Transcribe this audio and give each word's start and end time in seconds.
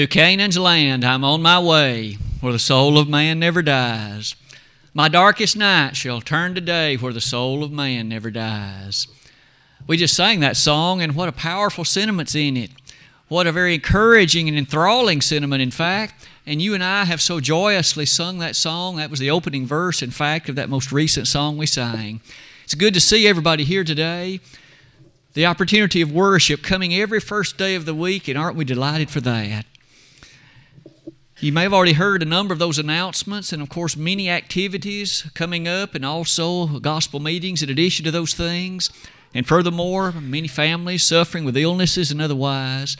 To 0.00 0.06
Canaan's 0.06 0.56
land 0.56 1.04
I'm 1.04 1.24
on 1.24 1.42
my 1.42 1.60
way, 1.60 2.16
where 2.40 2.54
the 2.54 2.58
soul 2.58 2.96
of 2.96 3.06
man 3.06 3.38
never 3.38 3.60
dies. 3.60 4.34
My 4.94 5.10
darkest 5.10 5.58
night 5.58 5.94
shall 5.94 6.22
turn 6.22 6.54
to 6.54 6.62
day, 6.62 6.96
where 6.96 7.12
the 7.12 7.20
soul 7.20 7.62
of 7.62 7.70
man 7.70 8.08
never 8.08 8.30
dies. 8.30 9.08
We 9.86 9.98
just 9.98 10.16
sang 10.16 10.40
that 10.40 10.56
song, 10.56 11.02
and 11.02 11.14
what 11.14 11.28
a 11.28 11.32
powerful 11.32 11.84
sentiment's 11.84 12.34
in 12.34 12.56
it. 12.56 12.70
What 13.28 13.46
a 13.46 13.52
very 13.52 13.74
encouraging 13.74 14.48
and 14.48 14.56
enthralling 14.56 15.20
sentiment, 15.20 15.60
in 15.60 15.70
fact. 15.70 16.26
And 16.46 16.62
you 16.62 16.72
and 16.72 16.82
I 16.82 17.04
have 17.04 17.20
so 17.20 17.38
joyously 17.38 18.06
sung 18.06 18.38
that 18.38 18.56
song. 18.56 18.96
That 18.96 19.10
was 19.10 19.20
the 19.20 19.30
opening 19.30 19.66
verse, 19.66 20.00
in 20.00 20.12
fact, 20.12 20.48
of 20.48 20.56
that 20.56 20.70
most 20.70 20.92
recent 20.92 21.28
song 21.28 21.58
we 21.58 21.66
sang. 21.66 22.22
It's 22.64 22.74
good 22.74 22.94
to 22.94 23.00
see 23.00 23.28
everybody 23.28 23.64
here 23.64 23.84
today. 23.84 24.40
The 25.34 25.44
opportunity 25.44 26.00
of 26.00 26.10
worship 26.10 26.62
coming 26.62 26.94
every 26.94 27.20
first 27.20 27.58
day 27.58 27.74
of 27.74 27.84
the 27.84 27.94
week, 27.94 28.28
and 28.28 28.38
aren't 28.38 28.56
we 28.56 28.64
delighted 28.64 29.10
for 29.10 29.20
that? 29.20 29.66
You 31.42 31.52
may 31.52 31.62
have 31.62 31.72
already 31.72 31.94
heard 31.94 32.20
a 32.20 32.26
number 32.26 32.52
of 32.52 32.58
those 32.58 32.78
announcements, 32.78 33.50
and 33.50 33.62
of 33.62 33.70
course, 33.70 33.96
many 33.96 34.28
activities 34.28 35.24
coming 35.32 35.66
up, 35.66 35.94
and 35.94 36.04
also 36.04 36.78
gospel 36.80 37.18
meetings 37.18 37.62
in 37.62 37.70
addition 37.70 38.04
to 38.04 38.10
those 38.10 38.34
things. 38.34 38.90
And 39.32 39.48
furthermore, 39.48 40.12
many 40.12 40.48
families 40.48 41.02
suffering 41.02 41.46
with 41.46 41.56
illnesses 41.56 42.10
and 42.10 42.20
otherwise. 42.20 42.98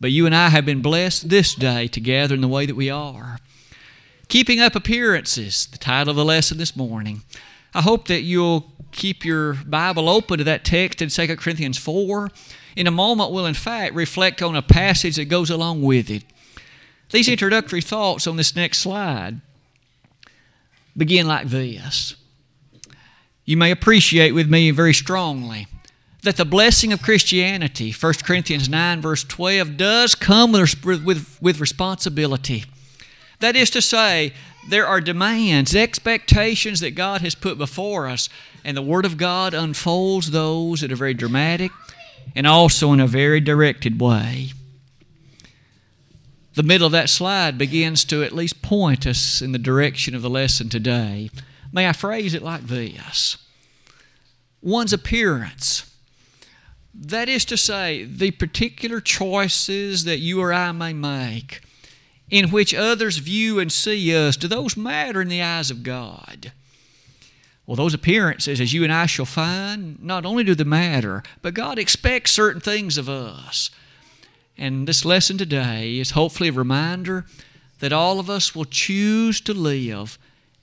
But 0.00 0.12
you 0.12 0.26
and 0.26 0.34
I 0.34 0.50
have 0.50 0.64
been 0.64 0.80
blessed 0.80 1.28
this 1.28 1.56
day 1.56 1.88
to 1.88 1.98
gather 1.98 2.36
in 2.36 2.40
the 2.40 2.46
way 2.46 2.66
that 2.66 2.76
we 2.76 2.88
are. 2.88 3.40
Keeping 4.28 4.60
up 4.60 4.76
appearances, 4.76 5.66
the 5.66 5.78
title 5.78 6.10
of 6.10 6.16
the 6.16 6.24
lesson 6.24 6.58
this 6.58 6.76
morning. 6.76 7.22
I 7.74 7.82
hope 7.82 8.06
that 8.06 8.22
you'll 8.22 8.70
keep 8.92 9.24
your 9.24 9.54
Bible 9.54 10.08
open 10.08 10.38
to 10.38 10.44
that 10.44 10.64
text 10.64 11.02
in 11.02 11.08
2 11.08 11.36
Corinthians 11.36 11.78
4. 11.78 12.30
In 12.76 12.86
a 12.86 12.92
moment, 12.92 13.32
we'll 13.32 13.44
in 13.44 13.54
fact 13.54 13.92
reflect 13.96 14.40
on 14.40 14.54
a 14.54 14.62
passage 14.62 15.16
that 15.16 15.24
goes 15.24 15.50
along 15.50 15.82
with 15.82 16.08
it. 16.10 16.22
These 17.10 17.28
introductory 17.28 17.80
thoughts 17.80 18.26
on 18.26 18.36
this 18.36 18.56
next 18.56 18.78
slide 18.78 19.40
begin 20.96 21.26
like 21.26 21.48
this. 21.48 22.16
You 23.44 23.56
may 23.56 23.70
appreciate 23.70 24.32
with 24.32 24.50
me 24.50 24.70
very 24.72 24.94
strongly 24.94 25.68
that 26.22 26.36
the 26.36 26.44
blessing 26.44 26.92
of 26.92 27.02
Christianity, 27.02 27.92
1 27.92 28.14
Corinthians 28.24 28.68
9, 28.68 29.00
verse 29.00 29.22
12, 29.22 29.76
does 29.76 30.16
come 30.16 30.50
with, 30.50 30.84
with, 30.84 31.38
with 31.40 31.60
responsibility. 31.60 32.64
That 33.38 33.54
is 33.54 33.70
to 33.70 33.82
say, 33.82 34.32
there 34.68 34.86
are 34.86 35.00
demands, 35.00 35.76
expectations 35.76 36.80
that 36.80 36.96
God 36.96 37.20
has 37.20 37.36
put 37.36 37.56
before 37.56 38.08
us, 38.08 38.28
and 38.64 38.76
the 38.76 38.82
Word 38.82 39.04
of 39.04 39.16
God 39.16 39.54
unfolds 39.54 40.32
those 40.32 40.82
in 40.82 40.90
a 40.90 40.96
very 40.96 41.14
dramatic 41.14 41.70
and 42.34 42.48
also 42.48 42.92
in 42.92 42.98
a 42.98 43.06
very 43.06 43.38
directed 43.38 44.00
way 44.00 44.50
the 46.56 46.62
middle 46.62 46.86
of 46.86 46.92
that 46.92 47.10
slide 47.10 47.58
begins 47.58 48.02
to 48.06 48.22
at 48.22 48.32
least 48.32 48.62
point 48.62 49.06
us 49.06 49.42
in 49.42 49.52
the 49.52 49.58
direction 49.58 50.14
of 50.14 50.22
the 50.22 50.30
lesson 50.30 50.70
today. 50.70 51.30
May 51.70 51.86
I 51.86 51.92
phrase 51.92 52.34
it 52.34 52.42
like 52.42 52.62
this 52.62 53.36
one's 54.62 54.92
appearance. 54.92 55.92
That 56.94 57.28
is 57.28 57.44
to 57.44 57.58
say, 57.58 58.04
the 58.04 58.30
particular 58.30 59.02
choices 59.02 60.04
that 60.04 60.18
you 60.18 60.40
or 60.40 60.50
I 60.50 60.72
may 60.72 60.94
make, 60.94 61.60
in 62.30 62.50
which 62.50 62.74
others 62.74 63.18
view 63.18 63.60
and 63.60 63.70
see 63.70 64.16
us, 64.16 64.38
do 64.38 64.48
those 64.48 64.78
matter 64.78 65.20
in 65.20 65.28
the 65.28 65.42
eyes 65.42 65.70
of 65.70 65.82
God? 65.82 66.52
Well, 67.66 67.76
those 67.76 67.92
appearances, 67.92 68.62
as 68.62 68.72
you 68.72 68.82
and 68.82 68.92
I 68.92 69.04
shall 69.04 69.26
find, 69.26 70.02
not 70.02 70.24
only 70.24 70.42
do 70.42 70.54
they 70.54 70.64
matter, 70.64 71.22
but 71.42 71.52
God 71.52 71.78
expects 71.78 72.32
certain 72.32 72.62
things 72.62 72.96
of 72.96 73.10
us. 73.10 73.70
And 74.58 74.88
this 74.88 75.04
lesson 75.04 75.36
today 75.36 75.98
is 75.98 76.12
hopefully 76.12 76.48
a 76.48 76.52
reminder 76.52 77.26
that 77.80 77.92
all 77.92 78.18
of 78.18 78.30
us 78.30 78.54
will 78.54 78.64
choose 78.64 79.40
to 79.42 79.52
live 79.52 80.18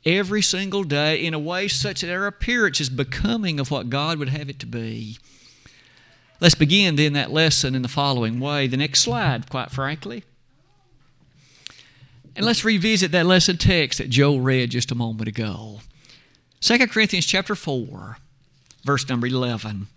every 0.06 0.42
single 0.42 0.84
day 0.84 1.24
in 1.24 1.34
a 1.34 1.40
way 1.40 1.68
such 1.68 2.02
that 2.02 2.12
our 2.12 2.26
appearance 2.26 2.82
is 2.82 2.90
becoming 2.90 3.60
of 3.60 3.72
what 3.72 3.90
God 3.90 4.18
would 4.18 4.30
have 4.30 4.50
it 4.50 4.60
to 4.60 4.66
be. 4.66 5.18
Let's 6.40 6.56
begin 6.56 6.96
then 6.96 7.14
that 7.14 7.32
lesson 7.32 7.76
in 7.76 7.84
the 7.84 7.88
following 7.88 8.40
way. 8.40 8.68
The 8.68 8.78
next 8.78 9.02
slide, 9.02 9.50
quite 9.50 9.72
frankly. 9.72 10.24
And 12.36 12.46
let's 12.46 12.66
revisit 12.66 13.12
that 13.12 13.28
lesson 13.28 13.58
text 13.58 14.00
that 14.00 14.10
Joe 14.10 14.38
read 14.38 14.72
just 14.72 14.92
a 14.92 14.96
moment 14.96 15.30
ago. 15.30 15.82
2 16.62 16.88
Corinthians 16.88 17.26
chapter 17.26 17.56
4, 17.56 18.18
verse 18.84 19.08
number 19.08 19.28
11. 19.28 19.88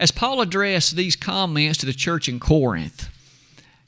As 0.00 0.10
Paul 0.10 0.40
addressed 0.40 0.96
these 0.96 1.16
comments 1.16 1.78
to 1.78 1.86
the 1.86 1.92
church 1.92 2.28
in 2.28 2.40
Corinth, 2.40 3.08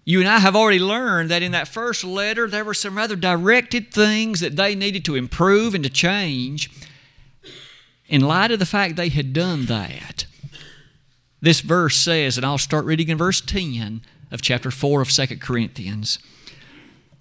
you 0.04 0.20
and 0.20 0.28
I 0.28 0.38
have 0.38 0.54
already 0.54 0.78
learned 0.78 1.30
that 1.30 1.42
in 1.42 1.52
that 1.52 1.68
first 1.68 2.04
letter 2.04 2.46
there 2.46 2.64
were 2.64 2.74
some 2.74 2.96
rather 2.96 3.16
directed 3.16 3.92
things 3.92 4.40
that 4.40 4.56
they 4.56 4.74
needed 4.74 5.04
to 5.06 5.16
improve 5.16 5.74
and 5.74 5.82
to 5.82 5.90
change 5.90 6.70
in 8.08 8.20
light 8.20 8.52
of 8.52 8.60
the 8.60 8.66
fact 8.66 8.94
they 8.94 9.08
had 9.08 9.32
done 9.32 9.66
that. 9.66 10.26
This 11.40 11.60
verse 11.60 11.96
says, 11.96 12.36
and 12.36 12.46
I'll 12.46 12.58
start 12.58 12.84
reading 12.84 13.08
in 13.08 13.18
verse 13.18 13.40
10 13.40 14.02
of 14.30 14.42
chapter 14.42 14.70
4 14.70 15.02
of 15.02 15.10
2 15.10 15.38
Corinthians 15.38 16.20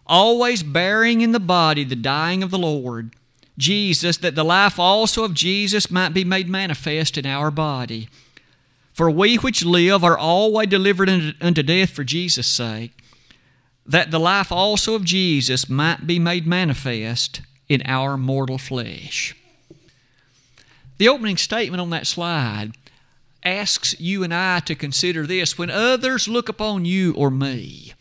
always 0.08 0.64
bearing 0.64 1.22
in 1.22 1.32
the 1.32 1.40
body 1.40 1.84
the 1.84 1.96
dying 1.96 2.44
of 2.44 2.52
the 2.52 2.58
Lord, 2.58 3.14
Jesus, 3.58 4.18
that 4.18 4.36
the 4.36 4.44
life 4.44 4.80
also 4.80 5.24
of 5.24 5.34
Jesus 5.34 5.90
might 5.90 6.14
be 6.14 6.24
made 6.24 6.50
manifest 6.50 7.18
in 7.18 7.26
our 7.26 7.52
body. 7.52 8.10
For 8.96 9.12
we 9.12 9.36
which 9.36 9.66
live 9.66 10.06
are 10.06 10.18
always 10.18 10.70
delivered 10.70 11.10
unto 11.42 11.62
death 11.62 11.90
for 11.90 12.06
Jesus' 12.06 12.48
sake, 12.48 12.94
that 13.86 14.10
the 14.10 14.22
life 14.22 14.54
also 14.54 14.96
of 14.96 15.04
Jesus 15.04 15.70
might 15.70 16.08
be 16.08 16.18
made 16.18 16.48
manifest 16.48 17.42
in 17.68 17.82
our 17.84 18.16
mortal 18.16 18.58
flesh. 18.58 19.36
The 20.98 21.10
opening 21.10 21.36
statement 21.36 21.82
on 21.82 21.90
that 21.90 22.08
slide 22.08 22.72
asks 23.44 24.00
you 24.00 24.24
and 24.24 24.34
I 24.34 24.62
to 24.62 24.76
consider 24.76 25.28
this 25.28 25.58
when 25.58 25.70
others 25.70 26.30
look 26.30 26.48
upon 26.48 26.86
you 26.86 27.14
or 27.16 27.30
me, 27.30 27.92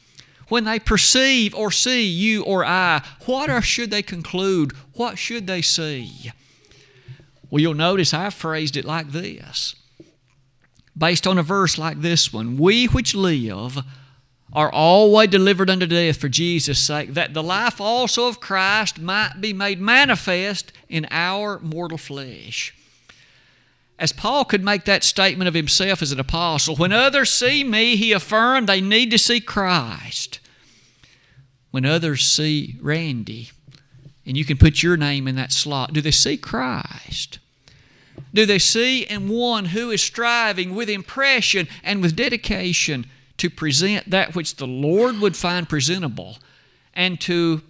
when 0.47 0.63
they 0.63 0.79
perceive 0.79 1.57
or 1.57 1.73
see 1.73 2.07
you 2.07 2.45
or 2.45 2.65
I, 2.65 3.03
what 3.27 3.51
should 3.65 3.91
they 3.91 4.03
conclude? 4.03 4.71
What 4.93 5.19
should 5.19 5.49
they 5.49 5.61
see? 5.61 6.31
Well, 7.51 7.61
you'll 7.61 7.75
notice 7.75 8.15
I 8.15 8.31
phrased 8.31 8.77
it 8.77 8.85
like 8.85 9.11
this 9.11 9.75
based 10.97 11.27
on 11.27 11.39
a 11.39 11.43
verse 11.43 11.79
like 11.79 12.01
this 12.01 12.33
one 12.33 12.57
We 12.57 12.87
which 12.87 13.15
live 13.15 13.79
are 14.53 14.71
always 14.71 15.29
delivered 15.29 15.69
unto 15.69 15.87
death 15.87 16.17
for 16.17 16.29
Jesus' 16.29 16.79
sake, 16.79 17.15
that 17.15 17.35
the 17.35 17.43
life 17.43 17.81
also 17.81 18.29
of 18.29 18.41
Christ 18.41 19.01
might 19.01 19.41
be 19.41 19.53
made 19.53 19.81
manifest 19.81 20.73
in 20.89 21.07
our 21.11 21.59
mortal 21.59 21.99
flesh. 21.99 22.73
As 23.99 24.13
Paul 24.13 24.45
could 24.45 24.65
make 24.65 24.85
that 24.85 25.05
statement 25.05 25.49
of 25.49 25.55
himself 25.55 26.03
as 26.03 26.13
an 26.13 26.21
apostle, 26.21 26.77
when 26.77 26.93
others 26.93 27.31
see 27.31 27.65
me, 27.65 27.97
he 27.97 28.13
affirmed 28.13 28.69
they 28.69 28.81
need 28.81 29.11
to 29.11 29.19
see 29.19 29.41
Christ. 29.41 30.41
When 31.71 31.85
others 31.85 32.25
see 32.25 32.77
Randy, 32.81 33.51
and 34.27 34.37
you 34.37 34.45
can 34.45 34.57
put 34.57 34.83
your 34.83 34.97
name 34.97 35.27
in 35.27 35.37
that 35.37 35.53
slot, 35.53 35.93
do 35.93 36.01
they 36.01 36.11
see 36.11 36.37
Christ? 36.37 37.39
Do 38.33 38.47
they 38.47 38.59
see 38.59 39.03
in 39.03 39.29
one 39.29 39.67
who 39.67 39.91
is 39.91 40.03
striving 40.03 40.75
with 40.75 40.89
impression 40.89 41.69
and 41.83 42.03
with 42.03 42.17
dedication 42.17 43.07
to 43.37 43.51
present 43.51 44.11
that 44.11 44.35
which 44.35 44.57
the 44.57 44.67
Lord 44.67 45.21
would 45.21 45.37
find 45.37 45.69
presentable 45.69 46.39
and 46.93 47.21
to 47.23 47.63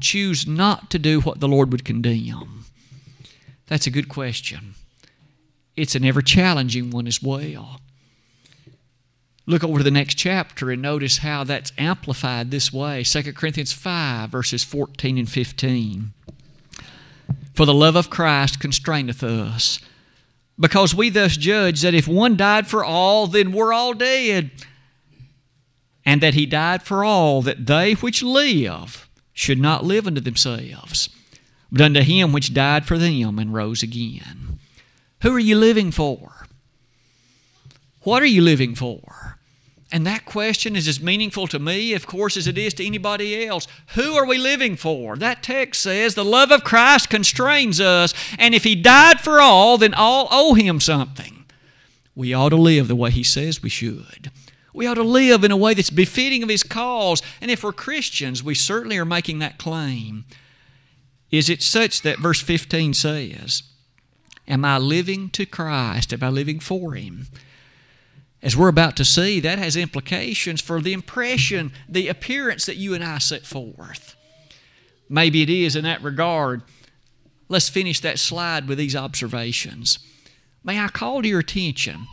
choose 0.00 0.46
not 0.46 0.90
to 0.90 0.98
do 0.98 1.20
what 1.20 1.40
the 1.40 1.48
Lord 1.48 1.72
would 1.72 1.84
condemn? 1.84 2.64
That's 3.66 3.86
a 3.86 3.90
good 3.90 4.08
question. 4.08 4.74
It's 5.76 5.94
an 5.94 6.04
ever 6.04 6.22
challenging 6.22 6.90
one 6.90 7.06
as 7.06 7.22
well. 7.22 7.80
Look 9.46 9.64
over 9.64 9.78
to 9.78 9.84
the 9.84 9.90
next 9.90 10.14
chapter 10.16 10.70
and 10.70 10.82
notice 10.82 11.18
how 11.18 11.44
that's 11.44 11.72
amplified 11.78 12.50
this 12.50 12.72
way 12.72 13.02
2 13.02 13.32
Corinthians 13.32 13.72
5, 13.72 14.28
verses 14.28 14.62
14 14.64 15.16
and 15.16 15.30
15. 15.30 16.12
For 17.58 17.66
the 17.66 17.74
love 17.74 17.96
of 17.96 18.08
Christ 18.08 18.60
constraineth 18.60 19.20
us 19.24 19.80
because 20.60 20.94
we 20.94 21.10
thus 21.10 21.36
judge 21.36 21.82
that 21.82 21.92
if 21.92 22.06
one 22.06 22.36
died 22.36 22.68
for 22.68 22.84
all, 22.84 23.26
then 23.26 23.50
we're 23.50 23.72
all 23.72 23.94
dead. 23.94 24.52
And 26.06 26.20
that 26.20 26.34
he 26.34 26.46
died 26.46 26.84
for 26.84 27.02
all, 27.02 27.42
that 27.42 27.66
they 27.66 27.94
which 27.94 28.22
live 28.22 29.08
should 29.32 29.58
not 29.58 29.82
live 29.82 30.06
unto 30.06 30.20
themselves, 30.20 31.08
but 31.72 31.80
unto 31.80 32.02
him 32.02 32.32
which 32.32 32.54
died 32.54 32.86
for 32.86 32.96
them 32.96 33.40
and 33.40 33.52
rose 33.52 33.82
again. 33.82 34.60
Who 35.22 35.34
are 35.34 35.40
you 35.40 35.58
living 35.58 35.90
for? 35.90 36.46
What 38.02 38.22
are 38.22 38.26
you 38.26 38.40
living 38.42 38.76
for? 38.76 39.37
And 39.90 40.06
that 40.06 40.26
question 40.26 40.76
is 40.76 40.86
as 40.86 41.00
meaningful 41.00 41.46
to 41.46 41.58
me, 41.58 41.94
of 41.94 42.06
course, 42.06 42.36
as 42.36 42.46
it 42.46 42.58
is 42.58 42.74
to 42.74 42.86
anybody 42.86 43.46
else. 43.46 43.66
Who 43.94 44.14
are 44.16 44.26
we 44.26 44.36
living 44.36 44.76
for? 44.76 45.16
That 45.16 45.42
text 45.42 45.80
says 45.80 46.14
the 46.14 46.24
love 46.24 46.50
of 46.50 46.62
Christ 46.62 47.08
constrains 47.08 47.80
us, 47.80 48.12
and 48.38 48.54
if 48.54 48.64
He 48.64 48.74
died 48.74 49.20
for 49.20 49.40
all, 49.40 49.78
then 49.78 49.94
all 49.94 50.28
owe 50.30 50.54
Him 50.54 50.78
something. 50.78 51.46
We 52.14 52.34
ought 52.34 52.50
to 52.50 52.56
live 52.56 52.88
the 52.88 52.96
way 52.96 53.10
He 53.10 53.22
says 53.22 53.62
we 53.62 53.70
should. 53.70 54.30
We 54.74 54.86
ought 54.86 54.94
to 54.94 55.02
live 55.02 55.42
in 55.42 55.50
a 55.50 55.56
way 55.56 55.72
that's 55.72 55.90
befitting 55.90 56.42
of 56.42 56.50
His 56.50 56.62
cause. 56.62 57.22
And 57.40 57.50
if 57.50 57.64
we're 57.64 57.72
Christians, 57.72 58.44
we 58.44 58.54
certainly 58.54 58.98
are 58.98 59.06
making 59.06 59.38
that 59.38 59.58
claim. 59.58 60.26
Is 61.30 61.48
it 61.48 61.62
such 61.62 62.02
that 62.02 62.18
verse 62.18 62.40
15 62.40 62.92
says, 62.92 63.62
Am 64.46 64.64
I 64.64 64.76
living 64.76 65.30
to 65.30 65.46
Christ? 65.46 66.12
Am 66.12 66.22
I 66.22 66.28
living 66.28 66.60
for 66.60 66.94
Him? 66.94 67.28
As 68.42 68.56
we're 68.56 68.68
about 68.68 68.96
to 68.96 69.04
see, 69.04 69.40
that 69.40 69.58
has 69.58 69.76
implications 69.76 70.60
for 70.60 70.80
the 70.80 70.92
impression, 70.92 71.72
the 71.88 72.08
appearance 72.08 72.66
that 72.66 72.76
you 72.76 72.94
and 72.94 73.02
I 73.02 73.18
set 73.18 73.44
forth. 73.44 74.14
Maybe 75.08 75.42
it 75.42 75.50
is 75.50 75.74
in 75.74 75.84
that 75.84 76.02
regard. 76.02 76.62
Let's 77.48 77.68
finish 77.68 78.00
that 78.00 78.18
slide 78.18 78.68
with 78.68 78.78
these 78.78 78.94
observations. 78.94 79.98
May 80.62 80.78
I 80.78 80.88
call 80.88 81.22
to 81.22 81.28
your 81.28 81.40
attention 81.40 82.06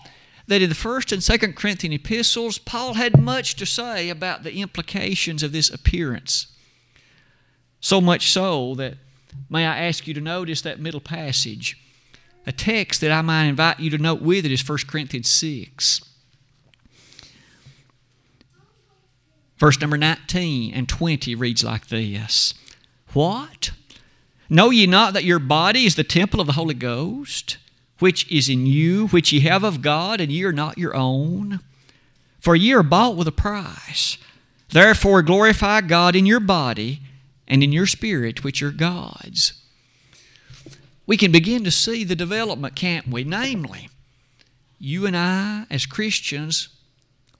that 0.48 0.62
in 0.62 0.69
the 0.69 0.75
first 0.75 1.12
and 1.12 1.24
second 1.24 1.56
Corinthian 1.56 1.94
epistles, 1.94 2.57
Paul 2.57 2.95
had 2.95 3.19
much 3.19 3.56
to 3.56 3.66
say 3.66 4.10
about 4.10 4.44
the 4.44 4.56
implications 4.56 5.44
of 5.44 5.51
this 5.51 5.69
appearance. 5.69 6.48
So 7.80 8.00
much 8.01 8.31
so 8.31 8.74
that, 8.75 8.95
may 9.50 9.66
I 9.66 9.86
ask 9.88 10.07
you 10.07 10.13
to 10.13 10.22
notice 10.22 10.62
that 10.62 10.80
middle 10.80 11.01
passage? 11.01 11.77
A 12.48 12.51
text 12.51 13.01
that 13.01 13.12
I 13.12 13.22
might 13.22 13.45
invite 13.45 13.80
you 13.80 13.89
to 13.92 13.98
note 13.98 14.22
with 14.22 14.45
it 14.45 14.51
is 14.51 14.68
1 14.68 14.80
Corinthians 14.88 15.30
6. 15.30 16.01
Verse 19.57 19.80
number 19.80 19.98
19 19.98 20.74
and 20.74 20.90
20 20.90 21.36
reads 21.36 21.63
like 21.63 21.88
this 21.88 22.54
What? 23.13 23.72
Know 24.50 24.69
ye 24.69 24.86
not 24.86 25.13
that 25.13 25.24
your 25.24 25.40
body 25.40 25.86
is 25.86 25.96
the 25.96 26.04
temple 26.04 26.40
of 26.40 26.48
the 26.48 26.54
Holy 26.54 26.74
Ghost? 26.74 27.57
which 28.00 28.30
is 28.31 28.50
in 28.50 28.66
you, 28.66 29.07
which 29.07 29.31
ye 29.31 29.42
have 29.42 29.63
of 29.63 29.81
God, 29.81 30.19
and 30.19 30.31
ye 30.31 30.44
are 30.44 30.52
not 30.52 30.78
your 30.78 30.96
own. 30.96 31.62
For 32.40 32.56
ye 32.56 32.74
are 32.74 32.84
bought 32.84 33.16
with 33.16 33.28
a 33.28 33.31
price. 33.31 34.18
Therefore 34.69 35.22
glorify 35.22 35.81
God 35.81 36.16
in 36.16 36.25
your 36.25 36.40
body 36.40 37.01
and 37.48 37.63
in 37.63 37.72
your 37.72 37.86
spirit, 37.86 38.44
which 38.44 38.62
are 38.62 38.72
God's. 38.72 39.54
We 41.08 41.18
can 41.18 41.31
begin 41.31 41.63
to 41.63 41.72
see 41.72 42.04
the 42.04 42.16
development, 42.16 42.75
can't 42.75 43.08
we? 43.08 43.24
Namely, 43.24 43.90
you 44.80 45.06
and 45.06 45.16
I, 45.16 45.66
as 45.69 45.86
Christians, 45.86 46.69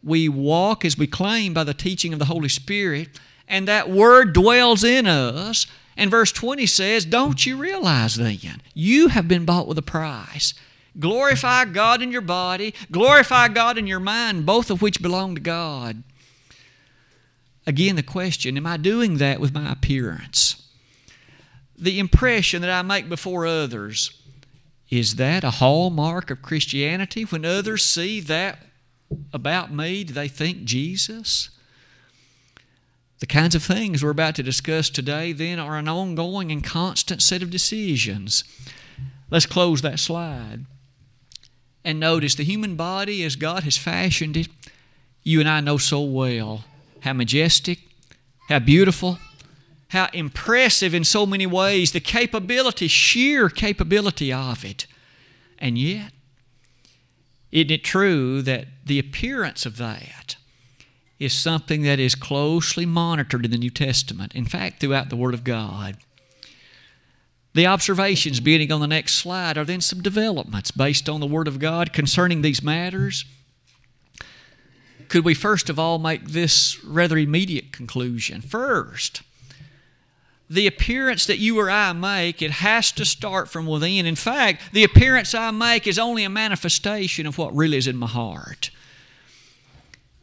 we 0.06 0.30
walk 0.30 0.86
as 0.86 0.98
we 0.98 1.08
claim 1.08 1.54
by 1.54 1.66
the 1.66 1.74
teaching 1.74 2.14
of 2.14 2.20
the 2.20 2.26
Holy 2.26 2.48
Spirit, 2.48 3.20
and 3.48 3.68
that 3.68 3.90
Word 3.90 4.32
dwells 4.32 4.84
in 4.84 5.08
us 5.08 5.68
and 5.98 6.12
verse 6.12 6.32
20 6.32 6.66
says, 6.66 7.06
Don't 7.06 7.46
you 7.46 7.58
realize 7.58 8.16
then, 8.16 8.62
you 8.74 9.08
have 9.10 9.28
been 9.28 9.46
bought 9.46 9.68
with 9.68 9.78
a 9.78 9.84
price. 9.84 10.54
Glorify 10.98 11.66
God 11.66 12.02
in 12.02 12.12
your 12.12 12.22
body, 12.22 12.74
glorify 12.92 13.48
God 13.50 13.78
in 13.78 13.88
your 13.88 14.00
mind, 14.00 14.46
both 14.46 14.70
of 14.70 14.82
which 14.82 15.02
belong 15.02 15.36
to 15.36 15.42
God. 15.42 16.04
Again, 17.68 17.96
the 17.96 18.04
question 18.04 18.58
Am 18.58 18.68
I 18.68 18.78
doing 18.78 19.18
that 19.18 19.40
with 19.40 19.54
my 19.54 19.72
appearance? 19.72 20.62
The 21.78 22.00
impression 22.00 22.62
that 22.62 22.72
I 22.72 22.82
make 22.82 23.10
before 23.10 23.46
others, 23.46 24.22
is 24.90 25.16
that 25.16 25.44
a 25.44 25.50
hallmark 25.52 26.30
of 26.30 26.42
Christianity? 26.42 27.24
When 27.24 27.44
others 27.44 27.84
see 27.84 28.22
that 28.22 28.60
about 29.34 29.74
me, 29.74 30.04
do 30.04 30.14
they 30.14 30.28
think 30.28 30.64
Jesus? 30.64 31.50
The 33.20 33.26
kinds 33.26 33.56
of 33.56 33.64
things 33.64 34.04
we're 34.04 34.10
about 34.10 34.36
to 34.36 34.44
discuss 34.44 34.90
today, 34.90 35.32
then, 35.32 35.60
are 35.60 35.78
an 35.78 35.88
ongoing 35.88 36.52
and 36.52 36.64
constant 36.64 37.22
set 37.22 37.42
of 37.42 37.50
decisions. 37.50 38.44
Let's 39.30 39.46
close 39.46 39.82
that 39.82 40.00
slide. 40.00 40.66
And 41.84 42.00
notice 42.00 42.36
the 42.36 42.44
human 42.44 42.76
body, 42.76 43.24
as 43.24 43.36
God 43.36 43.64
has 43.64 43.78
fashioned 43.78 44.36
it, 44.36 44.48
you 45.24 45.40
and 45.40 45.48
I 45.48 45.62
know 45.62 45.78
so 45.78 46.02
well 46.02 46.66
how 47.02 47.14
majestic, 47.14 47.80
how 48.50 48.60
beautiful, 48.60 49.20
how 49.90 50.10
impressive 50.12 50.94
in 50.94 51.04
so 51.04 51.26
many 51.26 51.46
ways, 51.46 51.92
the 51.92 52.00
capability, 52.00 52.88
sheer 52.88 53.50
capability 53.50 54.34
of 54.34 54.66
it. 54.66 54.88
And 55.60 55.78
yet, 55.78 56.12
isn't 57.56 57.72
it 57.72 57.86
true 57.86 58.42
that 58.42 58.68
the 58.86 59.00
appearance 59.00 59.66
of 59.66 59.78
that 59.78 60.36
is 61.20 61.32
something 61.32 61.84
that 61.84 62.00
is 62.00 62.14
closely 62.14 62.86
monitored 62.86 63.46
in 63.46 63.52
the 63.52 63.58
New 63.58 63.70
Testament, 63.70 64.36
in 64.36 64.46
fact, 64.46 64.82
throughout 64.82 65.10
the 65.10 65.16
Word 65.16 65.34
of 65.34 65.46
God. 65.46 65.96
The 67.54 67.66
observations 67.66 68.42
beginning 68.42 68.74
on 68.74 68.82
the 68.82 68.88
next 68.88 69.14
slide 69.14 69.58
are 69.58 69.64
then 69.64 69.80
some 69.80 70.02
developments 70.02 70.72
based 70.72 71.08
on 71.08 71.22
the 71.22 71.26
Word 71.26 71.48
of 71.48 71.58
God 71.58 71.94
concerning 71.94 72.42
these 72.42 72.62
matters. 72.62 73.24
Could 75.08 75.24
we 75.24 75.34
first 75.34 75.70
of 75.70 75.80
all 75.80 75.98
make 75.98 76.26
this 76.26 76.84
rather 76.84 77.18
immediate 77.18 77.72
conclusion? 77.72 78.42
First, 78.42 79.22
the 80.50 80.68
appearance 80.68 81.26
that 81.26 81.40
you 81.40 81.60
or 81.60 81.70
I 81.70 81.92
make, 81.94 82.42
it 82.42 82.52
has 82.52 82.92
to 82.94 83.06
start 83.06 83.50
from 83.50 83.66
within. 83.66 84.06
In 84.06 84.16
fact, 84.16 84.74
the 84.74 84.84
appearance 84.84 85.34
I 85.34 85.52
make 85.52 85.88
is 85.88 85.98
only 85.98 86.24
a 86.24 86.30
manifestation 86.30 87.26
of 87.26 87.38
what 87.38 87.56
really 87.56 87.78
is 87.78 87.88
in 87.88 87.98
my 87.98 88.08
heart. 88.08 88.70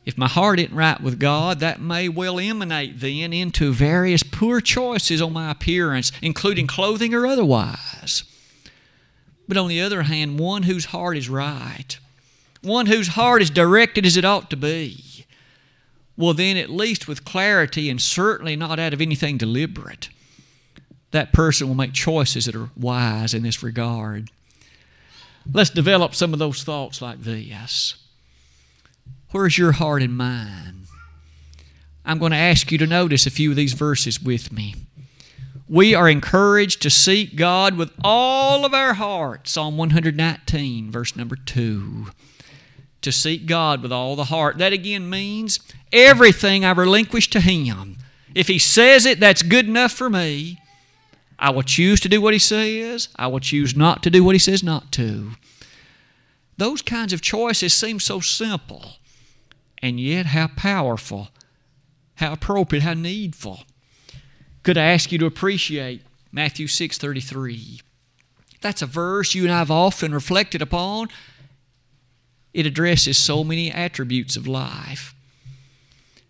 If 0.05 0.19
my 0.19 0.29
heart 0.29 0.59
isn't 0.59 0.75
right 0.75 1.01
with 1.01 1.21
God, 1.21 1.61
that 1.61 1.81
may 1.81 2.09
well 2.09 2.41
emanate 2.41 2.99
then 3.01 3.33
into 3.33 3.73
various 3.73 4.23
poor 4.23 4.61
choices 4.61 5.23
on 5.23 5.33
my 5.33 5.51
appearance, 5.51 6.11
including 6.21 6.67
clothing 6.67 7.15
or 7.15 7.27
otherwise. 7.27 8.25
But 9.47 9.57
on 9.57 9.69
the 9.69 9.81
other 9.81 10.03
hand, 10.03 10.41
one 10.41 10.65
whose 10.65 10.87
heart 10.87 11.17
is 11.17 11.29
right, 11.29 11.99
one 12.63 12.87
whose 12.87 13.09
heart 13.09 13.43
is 13.43 13.51
directed 13.51 14.07
as 14.07 14.17
it 14.17 14.25
ought 14.25 14.51
to 14.51 14.57
be, 14.57 15.05
well, 16.17 16.35
then, 16.35 16.57
at 16.57 16.71
least 16.71 17.09
with 17.09 17.25
clarity 17.25 17.89
and 17.89 18.01
certainly 18.01 18.57
not 18.57 18.79
out 18.79 18.93
of 18.93 19.01
anything 19.01 19.39
deliberate, 19.39 20.09
that 21.11 21.33
person 21.33 21.69
will 21.69 21.75
make 21.75 21.93
choices 21.93 22.47
that 22.47 22.55
are 22.55 22.71
wise 22.77 23.35
in 23.35 23.43
this 23.43 23.63
regard. 23.63 24.31
Let's 25.51 25.71
develop 25.71 26.15
some 26.15 26.33
of 26.33 26.39
those 26.39 26.63
thoughts 26.63 27.03
like 27.03 27.23
this. 27.23 27.97
Where's 29.31 29.57
your 29.57 29.73
heart 29.73 30.03
and 30.03 30.17
mind? 30.17 30.87
I'm 32.05 32.19
going 32.19 32.33
to 32.33 32.39
ask 32.39 32.71
you 32.71 32.79
to 32.79 32.87
notice 32.87 33.27
a 33.27 33.31
few 33.31 33.51
of 33.51 33.57
these 33.57 33.73
verses 33.73 34.23
with 34.23 34.53
me. 34.53 34.75
We 35.69 35.95
are 35.95 36.09
encouraged 36.09 36.83
to 36.83 36.91
seek 36.91 37.37
God 37.37 37.77
with 37.77 37.93
all 38.05 38.67
of 38.67 38.75
our 38.75 38.95
heart. 38.95 39.49
Psalm 39.49 39.79
119, 39.79 40.91
verse 40.91 41.17
number 41.17 41.37
2. 41.37 42.09
To 43.03 43.13
seek 43.13 43.47
God 43.47 43.83
with 43.83 43.93
all 43.93 44.17
the 44.17 44.25
heart. 44.25 44.59
That 44.59 44.73
again 44.73 45.11
means 45.11 45.59
everything 45.93 46.65
I 46.65 46.71
relinquish 46.71 47.29
to 47.31 47.41
Him. 47.41 47.99
If 48.35 48.49
He 48.49 48.59
says 48.59 49.05
it, 49.05 49.21
that's 49.21 49.43
good 49.43 49.67
enough 49.67 49.93
for 49.93 50.09
me. 50.09 50.59
I 51.39 51.51
will 51.51 51.63
choose 51.63 52.01
to 52.01 52.09
do 52.09 52.21
what 52.21 52.33
He 52.33 52.39
says. 52.39 53.09
I 53.17 53.27
will 53.27 53.41
choose 53.41 53.77
not 53.77 54.03
to 54.05 54.11
do 54.11 54.23
what 54.23 54.35
He 54.35 54.39
says 54.39 54.63
not 54.63 54.93
to. 54.93 55.33
Those 56.57 56.83
kinds 56.83 57.13
of 57.13 57.21
choices 57.21 57.75
seem 57.75 57.99
so 57.99 58.21
simple 58.21 58.97
and 59.83 59.99
yet 59.99 60.27
how 60.27 60.47
powerful, 60.47 61.31
how 62.17 62.33
appropriate, 62.33 62.85
how 62.85 62.95
needful. 62.95 63.65
Could 64.63 64.79
I 64.79 64.85
ask 64.85 65.11
you 65.11 65.19
to 65.19 65.27
appreciate 65.27 66.03
Matthew 66.31 66.69
6:33? 66.69 67.83
That's 68.61 68.81
a 68.81 68.87
verse 68.87 69.35
you 69.35 69.43
and 69.43 69.53
I 69.53 69.59
have 69.59 69.73
often 69.73 70.15
reflected 70.15 70.63
upon. 70.63 71.09
It 72.53 72.67
addresses 72.67 73.17
so 73.19 73.45
many 73.45 73.71
attributes 73.71 74.37
of 74.37 74.47
life. 74.47 75.15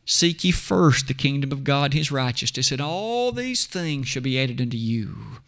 Seek 0.04 0.44
ye 0.44 0.50
first 0.50 1.08
the 1.08 1.14
kingdom 1.14 1.52
of 1.52 1.64
God, 1.64 1.94
his 1.94 2.12
righteousness, 2.12 2.72
and 2.72 2.80
all 2.80 3.32
these 3.32 3.66
things 3.66 4.08
shall 4.08 4.22
be 4.22 4.40
added 4.40 4.60
unto 4.60 4.76
you 4.76 5.38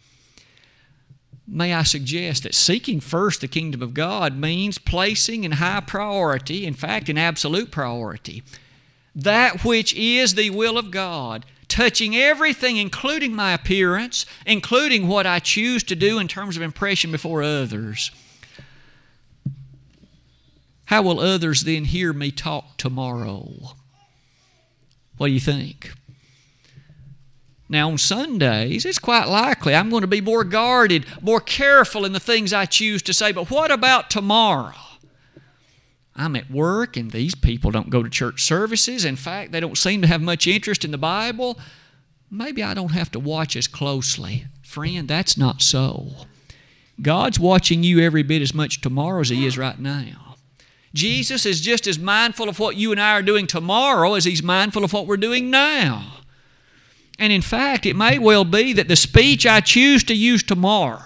may 1.47 1.73
I 1.73 1.83
suggest 1.83 2.43
that 2.43 2.55
seeking 2.55 2.99
first 2.99 3.41
the 3.41 3.47
kingdom 3.47 3.81
of 3.81 3.93
God 3.93 4.37
means 4.37 4.77
placing 4.77 5.43
in 5.43 5.53
high 5.53 5.81
priority, 5.81 6.65
in 6.65 6.73
fact, 6.73 7.09
in 7.09 7.17
absolute 7.17 7.71
priority, 7.71 8.43
that 9.15 9.63
which 9.63 9.93
is 9.93 10.35
the 10.35 10.49
will 10.49 10.77
of 10.77 10.91
God, 10.91 11.45
touching 11.67 12.15
everything, 12.15 12.77
including 12.77 13.35
my 13.35 13.53
appearance, 13.53 14.25
including 14.45 15.07
what 15.07 15.25
I 15.25 15.39
choose 15.39 15.83
to 15.83 15.95
do 15.95 16.19
in 16.19 16.27
terms 16.27 16.55
of 16.55 16.63
impression 16.63 17.11
before 17.11 17.43
others. 17.43 18.11
How 20.85 21.01
will 21.01 21.19
others 21.19 21.63
then 21.63 21.85
hear 21.85 22.13
me 22.13 22.31
talk 22.31 22.77
tomorrow? 22.77 23.73
What 25.17 25.27
do 25.27 25.33
you 25.33 25.39
think? 25.39 25.93
Now, 27.67 27.89
on 27.89 27.97
Sundays, 27.97 28.85
it's 28.85 28.99
quite 28.99 29.27
likely 29.27 29.73
I'm 29.73 29.89
going 29.89 30.01
to 30.01 30.07
be 30.07 30.21
more 30.21 30.43
guarded, 30.43 31.05
more 31.21 31.39
careful 31.39 32.05
in 32.05 32.13
the 32.13 32.19
things 32.19 32.53
I 32.53 32.65
choose 32.65 33.01
to 33.03 33.13
say. 33.13 33.31
But 33.31 33.49
what 33.49 33.71
about 33.71 34.11
tomorrow? 34.11 34.75
I'm 36.15 36.35
at 36.35 36.51
work, 36.51 36.95
and 36.95 37.11
these 37.11 37.35
people 37.35 37.71
don't 37.71 37.89
go 37.89 38.03
to 38.03 38.09
church 38.09 38.43
services. 38.43 39.03
In 39.03 39.15
fact, 39.15 39.51
they 39.51 39.59
don't 39.59 39.77
seem 39.77 40.01
to 40.01 40.07
have 40.07 40.21
much 40.21 40.47
interest 40.47 40.85
in 40.85 40.91
the 40.91 40.97
Bible. 40.97 41.57
Maybe 42.29 42.63
I 42.63 42.73
don't 42.73 42.91
have 42.91 43.11
to 43.11 43.19
watch 43.19 43.55
as 43.55 43.67
closely. 43.67 44.45
Friend, 44.61 45.07
that's 45.07 45.37
not 45.37 45.61
so. 45.61 46.11
God's 47.01 47.39
watching 47.39 47.83
you 47.83 47.99
every 47.99 48.23
bit 48.23 48.41
as 48.41 48.53
much 48.53 48.81
tomorrow 48.81 49.21
as 49.21 49.29
He 49.29 49.45
is 49.45 49.57
right 49.57 49.79
now. 49.79 50.24
Jesus 50.95 51.45
is 51.45 51.61
just 51.61 51.87
as 51.87 51.99
mindful 51.99 52.47
of 52.47 52.57
what 52.57 52.77
you 52.77 52.91
and 52.91 53.01
I 53.01 53.11
are 53.11 53.21
doing 53.21 53.47
tomorrow 53.47 54.13
as 54.13 54.23
he's 54.23 54.41
mindful 54.41 54.83
of 54.83 54.93
what 54.93 55.05
we're 55.05 55.17
doing 55.17 55.51
now. 55.51 56.13
And 57.19 57.31
in 57.31 57.41
fact, 57.41 57.85
it 57.85 57.95
may 57.95 58.17
well 58.17 58.45
be 58.45 58.73
that 58.73 58.87
the 58.87 58.95
speech 58.95 59.45
I 59.45 59.59
choose 59.59 60.03
to 60.05 60.15
use 60.15 60.41
tomorrow 60.41 61.03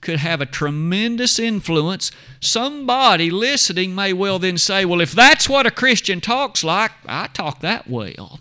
could 0.00 0.18
have 0.18 0.40
a 0.40 0.46
tremendous 0.46 1.38
influence. 1.38 2.10
Somebody 2.40 3.30
listening 3.30 3.94
may 3.94 4.12
well 4.12 4.38
then 4.38 4.58
say, 4.58 4.84
Well, 4.84 5.00
if 5.00 5.12
that's 5.12 5.48
what 5.48 5.64
a 5.64 5.70
Christian 5.70 6.20
talks 6.20 6.64
like, 6.64 6.90
I 7.06 7.28
talk 7.28 7.60
that 7.60 7.88
well. 7.88 8.40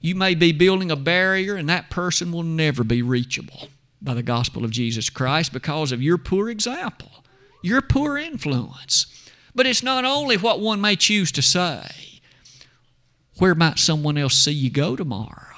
You 0.00 0.14
may 0.14 0.34
be 0.34 0.52
building 0.52 0.90
a 0.90 0.96
barrier, 0.96 1.54
and 1.54 1.68
that 1.68 1.90
person 1.90 2.32
will 2.32 2.42
never 2.42 2.82
be 2.82 3.02
reachable 3.02 3.68
by 4.02 4.14
the 4.14 4.22
gospel 4.22 4.64
of 4.64 4.70
Jesus 4.70 5.08
Christ 5.08 5.52
because 5.52 5.92
of 5.92 6.02
your 6.02 6.18
poor 6.18 6.50
example, 6.50 7.23
your 7.64 7.80
poor 7.80 8.18
influence. 8.18 9.06
But 9.54 9.66
it's 9.66 9.82
not 9.82 10.04
only 10.04 10.36
what 10.36 10.60
one 10.60 10.80
may 10.80 10.96
choose 10.96 11.32
to 11.32 11.42
say. 11.42 12.20
Where 13.38 13.54
might 13.54 13.78
someone 13.78 14.18
else 14.18 14.34
see 14.34 14.52
you 14.52 14.70
go 14.70 14.96
tomorrow? 14.96 15.54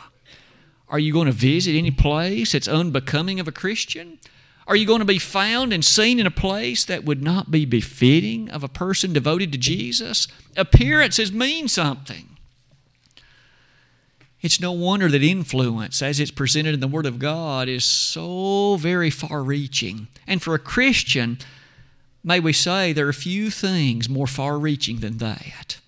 Are 0.88 0.98
you 0.98 1.12
going 1.12 1.26
to 1.26 1.32
visit 1.32 1.76
any 1.76 1.90
place 1.90 2.52
that's 2.52 2.68
unbecoming 2.68 3.40
of 3.40 3.48
a 3.48 3.52
Christian? 3.52 4.18
Are 4.68 4.76
you 4.76 4.86
going 4.86 5.00
to 5.00 5.04
be 5.04 5.18
found 5.18 5.72
and 5.72 5.84
seen 5.84 6.20
in 6.20 6.26
a 6.26 6.30
place 6.30 6.84
that 6.84 7.04
would 7.04 7.22
not 7.22 7.50
be 7.50 7.64
befitting 7.64 8.50
of 8.50 8.62
a 8.62 8.68
person 8.68 9.12
devoted 9.12 9.52
to 9.52 9.58
Jesus? 9.58 10.28
Appearances 10.56 11.32
mean 11.32 11.68
something. 11.68 12.36
It's 14.42 14.60
no 14.60 14.72
wonder 14.72 15.08
that 15.08 15.22
influence, 15.22 16.02
as 16.02 16.20
it's 16.20 16.30
presented 16.30 16.74
in 16.74 16.80
the 16.80 16.86
Word 16.86 17.06
of 17.06 17.18
God, 17.18 17.68
is 17.68 17.84
so 17.84 18.76
very 18.76 19.10
far 19.10 19.42
reaching. 19.42 20.08
And 20.26 20.42
for 20.42 20.54
a 20.54 20.58
Christian, 20.60 21.38
may 22.26 22.40
we 22.40 22.52
say 22.52 22.92
there 22.92 23.08
are 23.08 23.14
few 23.14 23.50
things 23.50 24.08
more 24.08 24.26
far 24.26 24.58
reaching 24.58 24.98
than 24.98 25.16
that. 25.18 25.78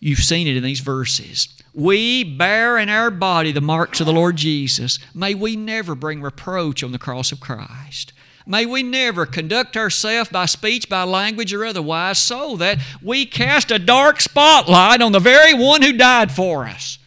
You've 0.00 0.18
seen 0.18 0.48
it 0.48 0.56
in 0.56 0.64
these 0.64 0.80
verses. 0.80 1.48
We 1.72 2.24
bear 2.24 2.76
in 2.76 2.88
our 2.88 3.10
body 3.10 3.52
the 3.52 3.60
marks 3.60 4.00
of 4.00 4.06
the 4.06 4.12
Lord 4.12 4.34
Jesus. 4.34 4.98
May 5.14 5.34
we 5.34 5.54
never 5.54 5.94
bring 5.94 6.20
reproach 6.20 6.82
on 6.82 6.90
the 6.90 6.98
cross 6.98 7.30
of 7.30 7.38
Christ. 7.38 8.12
May 8.44 8.66
we 8.66 8.82
never 8.82 9.26
conduct 9.26 9.76
ourselves 9.76 10.30
by 10.30 10.46
speech, 10.46 10.88
by 10.88 11.04
language, 11.04 11.54
or 11.54 11.64
otherwise 11.64 12.18
so 12.18 12.56
that 12.56 12.78
we 13.00 13.24
cast 13.24 13.70
a 13.70 13.78
dark 13.78 14.20
spotlight 14.20 15.00
on 15.00 15.12
the 15.12 15.20
very 15.20 15.54
one 15.54 15.82
who 15.82 15.92
died 15.92 16.32
for 16.32 16.64
us. 16.64 16.98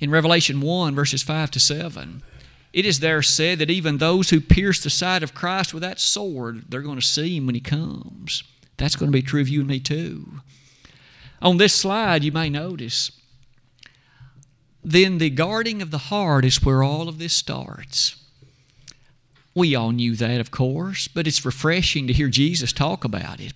In 0.00 0.10
Revelation 0.10 0.60
1, 0.60 0.94
verses 0.94 1.22
5 1.22 1.52
to 1.52 1.60
7, 1.60 2.22
it 2.72 2.84
is 2.84 3.00
there 3.00 3.22
said 3.22 3.58
that 3.58 3.70
even 3.70 3.98
those 3.98 4.30
who 4.30 4.40
pierce 4.40 4.82
the 4.82 4.90
side 4.90 5.22
of 5.22 5.34
Christ 5.34 5.72
with 5.72 5.82
that 5.82 6.00
sword, 6.00 6.64
they're 6.68 6.82
going 6.82 7.00
to 7.00 7.06
see 7.06 7.36
him 7.36 7.46
when 7.46 7.54
he 7.54 7.60
comes. 7.60 8.42
That's 8.76 8.96
going 8.96 9.10
to 9.10 9.16
be 9.16 9.22
true 9.22 9.40
of 9.40 9.48
you 9.48 9.60
and 9.60 9.68
me 9.68 9.80
too. 9.80 10.40
On 11.40 11.56
this 11.56 11.72
slide, 11.72 12.24
you 12.24 12.32
may 12.32 12.50
notice, 12.50 13.12
then 14.84 15.18
the 15.18 15.30
guarding 15.30 15.82
of 15.82 15.90
the 15.90 15.98
heart 15.98 16.44
is 16.44 16.62
where 16.62 16.82
all 16.82 17.08
of 17.08 17.18
this 17.18 17.34
starts. 17.34 18.16
We 19.54 19.74
all 19.74 19.90
knew 19.90 20.14
that, 20.16 20.40
of 20.40 20.50
course, 20.50 21.08
but 21.08 21.26
it's 21.26 21.44
refreshing 21.44 22.06
to 22.06 22.12
hear 22.12 22.28
Jesus 22.28 22.72
talk 22.72 23.04
about 23.04 23.40
it. 23.40 23.52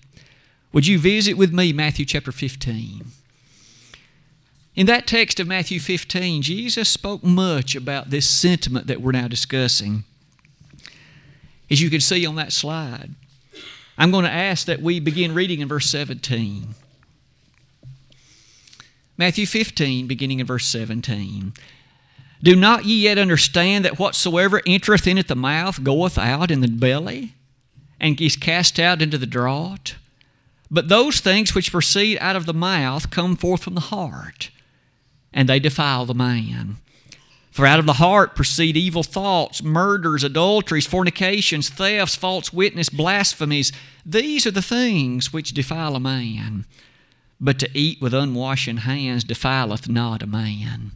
Would 0.73 0.87
you 0.87 0.99
visit 0.99 1.35
with 1.35 1.53
me 1.53 1.73
Matthew 1.73 2.05
chapter 2.05 2.33
15? 2.33 3.05
In 4.75 4.87
that 4.87 5.07
text 5.07 5.39
of 5.39 5.47
Matthew 5.47 5.79
15, 5.79 6.41
Jesus 6.41 6.89
spoke 6.89 7.23
much 7.23 7.75
about 7.77 8.09
this 8.09 8.29
sentiment 8.29 8.87
that 8.87 9.03
we're 9.03 9.13
now 9.13 9.29
discussing. 9.29 10.05
As 11.71 11.83
you 11.83 11.91
can 11.91 12.01
see 12.01 12.25
on 12.25 12.37
that 12.37 12.53
slide, 12.53 13.11
I'm 13.99 14.11
going 14.11 14.25
to 14.25 14.31
ask 14.31 14.67
that 14.67 14.81
we 14.81 14.99
begin 14.99 15.35
reading 15.35 15.61
in 15.61 15.69
verse 15.69 15.91
17. 15.91 16.75
Matthew 19.19 19.45
15, 19.45 20.07
beginning 20.07 20.41
in 20.41 20.47
verse 20.47 20.67
17. 20.67 21.53
Do 22.43 22.57
not 22.57 22.87
ye 22.87 23.03
yet 23.03 23.19
understand 23.19 23.85
that 23.85 23.99
whatsoever 23.99 24.63
entereth 24.67 25.07
in 25.07 25.19
at 25.19 25.29
the 25.29 25.37
mouth 25.37 25.85
goeth 25.85 26.17
out 26.17 26.51
in 26.51 26.61
the 26.61 26.69
belly, 26.69 27.35
and 28.01 28.19
is 28.21 28.37
cast 28.37 28.81
out 28.81 29.03
into 29.03 29.19
the 29.19 29.27
draught? 29.27 29.97
But 30.71 30.89
those 30.89 31.21
things 31.21 31.55
which 31.55 31.71
proceed 31.71 32.19
out 32.21 32.37
of 32.37 32.47
the 32.47 32.55
mouth 32.55 33.11
come 33.11 33.37
forth 33.37 33.63
from 33.63 33.75
the 33.75 33.81
heart, 33.81 34.51
and 35.33 35.49
they 35.49 35.59
defile 35.59 36.07
the 36.07 36.15
man. 36.15 36.77
For 37.51 37.67
out 37.67 37.79
of 37.79 37.87
the 37.87 37.95
heart 37.95 38.35
proceed 38.35 38.77
evil 38.77 39.03
thoughts, 39.03 39.63
murders, 39.63 40.25
adulteries, 40.25 40.87
fornications, 40.87 41.69
thefts, 41.69 42.15
false 42.15 42.53
witness, 42.53 42.89
blasphemies. 42.89 43.73
These 44.07 44.47
are 44.47 44.51
the 44.51 44.63
things 44.63 45.33
which 45.33 45.53
defile 45.53 45.95
a 45.95 46.01
man 46.01 46.65
but 47.43 47.59
to 47.59 47.69
eat 47.75 48.01
with 48.01 48.15
unwashen 48.15 48.79
hands 48.79 49.25
defileth 49.25 49.89
not 49.89 50.23
a 50.23 50.27
man. 50.27 50.93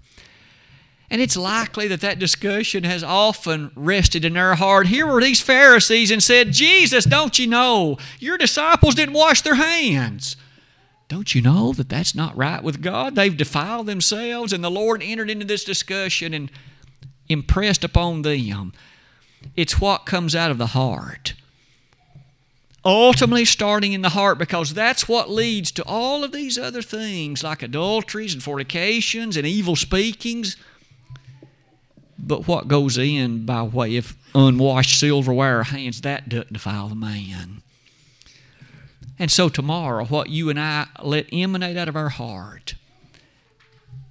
And 1.10 1.20
it's 1.20 1.36
likely 1.36 1.88
that 1.88 2.00
that 2.00 2.20
discussion 2.20 2.84
has 2.84 3.02
often 3.02 3.72
rested 3.74 4.24
in 4.24 4.34
their 4.34 4.54
heart. 4.54 4.86
Here 4.86 5.06
were 5.06 5.20
these 5.20 5.40
Pharisees 5.40 6.10
and 6.10 6.22
said, 6.22 6.52
Jesus, 6.52 7.04
don't 7.04 7.38
you 7.38 7.48
know 7.48 7.98
your 8.20 8.38
disciples 8.38 8.94
didn't 8.94 9.14
wash 9.14 9.42
their 9.42 9.56
hands? 9.56 10.36
Don't 11.08 11.34
you 11.34 11.42
know 11.42 11.72
that 11.72 11.88
that's 11.88 12.14
not 12.14 12.36
right 12.36 12.62
with 12.62 12.82
God? 12.82 13.14
They've 13.14 13.36
defiled 13.36 13.86
themselves, 13.86 14.52
and 14.52 14.64
the 14.64 14.70
Lord 14.70 15.02
entered 15.02 15.30
into 15.30 15.46
this 15.46 15.64
discussion 15.64 16.34
and 16.34 16.50
impressed 17.28 17.84
upon 17.84 18.22
them. 18.22 18.72
It's 19.54 19.80
what 19.80 20.06
comes 20.06 20.34
out 20.34 20.50
of 20.50 20.58
the 20.58 20.68
heart 20.68 21.34
ultimately 22.86 23.44
starting 23.44 23.92
in 23.92 24.02
the 24.02 24.10
heart 24.10 24.38
because 24.38 24.72
that's 24.72 25.08
what 25.08 25.28
leads 25.28 25.72
to 25.72 25.84
all 25.84 26.22
of 26.22 26.30
these 26.30 26.56
other 26.56 26.80
things 26.80 27.42
like 27.42 27.62
adulteries 27.62 28.32
and 28.32 28.42
fornications 28.42 29.36
and 29.36 29.44
evil 29.44 29.74
speakings. 29.74 30.56
But 32.16 32.46
what 32.46 32.68
goes 32.68 32.96
in 32.96 33.44
by 33.44 33.62
way 33.62 33.96
of 33.96 34.16
unwashed 34.34 34.98
silverware 34.98 35.64
hands, 35.64 36.00
that 36.02 36.28
doesn't 36.28 36.52
defile 36.52 36.88
the 36.88 36.94
man. 36.94 37.62
And 39.18 39.30
so 39.30 39.48
tomorrow, 39.48 40.04
what 40.04 40.28
you 40.28 40.50
and 40.50 40.60
I 40.60 40.86
let 41.02 41.32
emanate 41.32 41.76
out 41.76 41.88
of 41.88 41.96
our 41.96 42.10
heart 42.10 42.74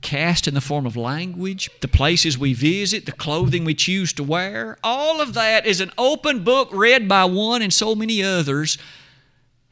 cast 0.06 0.48
in 0.48 0.54
the 0.54 0.62
form 0.62 0.86
of 0.86 0.96
language, 0.96 1.70
the 1.82 1.88
places 1.88 2.38
we 2.38 2.54
visit, 2.54 3.08
the 3.08 3.12
clothing 3.12 3.66
we 3.66 3.74
choose 3.74 4.14
to 4.14 4.24
wear. 4.24 4.78
All 4.84 5.20
of 5.20 5.34
that 5.34 5.66
is 5.66 5.82
an 5.82 5.92
open 5.98 6.44
book 6.44 6.70
read 6.72 7.08
by 7.08 7.26
one 7.26 7.64
and 7.64 7.74
so 7.74 7.96
many 7.96 8.24
others. 8.24 8.78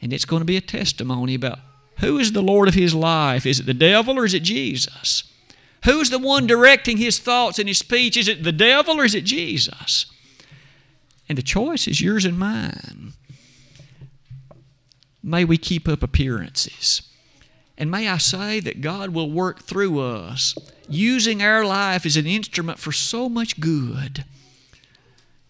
And 0.01 0.11
it's 0.11 0.25
going 0.25 0.41
to 0.41 0.45
be 0.45 0.57
a 0.57 0.61
testimony 0.61 1.35
about 1.35 1.59
who 1.99 2.17
is 2.17 2.31
the 2.31 2.41
Lord 2.41 2.67
of 2.67 2.73
his 2.73 2.95
life. 2.95 3.45
Is 3.45 3.59
it 3.59 3.67
the 3.67 3.75
devil 3.75 4.17
or 4.17 4.25
is 4.25 4.33
it 4.33 4.41
Jesus? 4.41 5.23
Who's 5.85 6.09
the 6.09 6.17
one 6.17 6.47
directing 6.47 6.97
his 6.97 7.19
thoughts 7.19 7.59
and 7.59 7.67
his 7.67 7.77
speech? 7.77 8.17
Is 8.17 8.27
it 8.27 8.43
the 8.43 8.51
devil 8.51 8.99
or 8.99 9.05
is 9.05 9.13
it 9.13 9.25
Jesus? 9.25 10.07
And 11.29 11.37
the 11.37 11.43
choice 11.43 11.87
is 11.87 12.01
yours 12.01 12.25
and 12.25 12.39
mine. 12.39 13.13
May 15.23 15.45
we 15.45 15.57
keep 15.57 15.87
up 15.87 16.03
appearances. 16.03 17.01
And 17.77 17.89
may 17.89 18.07
I 18.07 18.17
say 18.17 18.59
that 18.59 18.81
God 18.81 19.11
will 19.11 19.31
work 19.31 19.63
through 19.63 19.99
us, 19.99 20.53
using 20.89 21.41
our 21.41 21.65
life 21.65 22.05
as 22.05 22.17
an 22.17 22.27
instrument 22.27 22.77
for 22.77 22.91
so 22.91 23.29
much 23.29 23.59
good. 23.59 24.25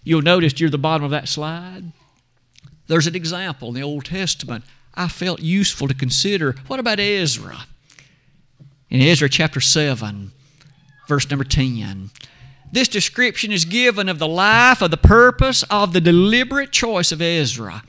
You'll 0.03 0.21
notice 0.21 0.57
near 0.59 0.69
the 0.69 0.77
bottom 0.77 1.03
of 1.03 1.11
that 1.11 1.27
slide, 1.27 1.91
there's 2.87 3.07
an 3.07 3.15
example 3.15 3.69
in 3.69 3.73
the 3.73 3.83
Old 3.83 4.05
Testament 4.05 4.63
I 4.93 5.07
felt 5.07 5.41
useful 5.41 5.87
to 5.87 5.93
consider. 5.93 6.55
What 6.67 6.79
about 6.79 6.99
Ezra? 6.99 7.65
In 8.89 9.01
Ezra 9.01 9.29
chapter 9.29 9.59
7, 9.59 10.31
verse 11.07 11.29
number 11.29 11.45
10. 11.45 12.11
This 12.71 12.87
description 12.87 13.51
is 13.51 13.65
given 13.65 14.09
of 14.09 14.19
the 14.19 14.27
life, 14.27 14.81
of 14.81 14.91
the 14.91 14.97
purpose, 14.97 15.63
of 15.63 15.93
the 15.93 16.01
deliberate 16.01 16.71
choice 16.71 17.11
of 17.11 17.21
Ezra. 17.21 17.83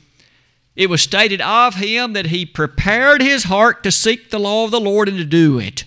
It 0.76 0.90
was 0.90 1.02
stated 1.02 1.40
of 1.40 1.76
him 1.76 2.14
that 2.14 2.26
he 2.26 2.45
prepared 2.45 3.23
his 3.23 3.45
heart 3.45 3.83
to 3.85 3.93
seek 3.93 4.31
the 4.31 4.40
law 4.40 4.64
of 4.64 4.73
the 4.73 4.81
Lord 4.81 5.09
and 5.09 5.19
to 5.19 5.25
do 5.25 5.59
it. 5.59 5.85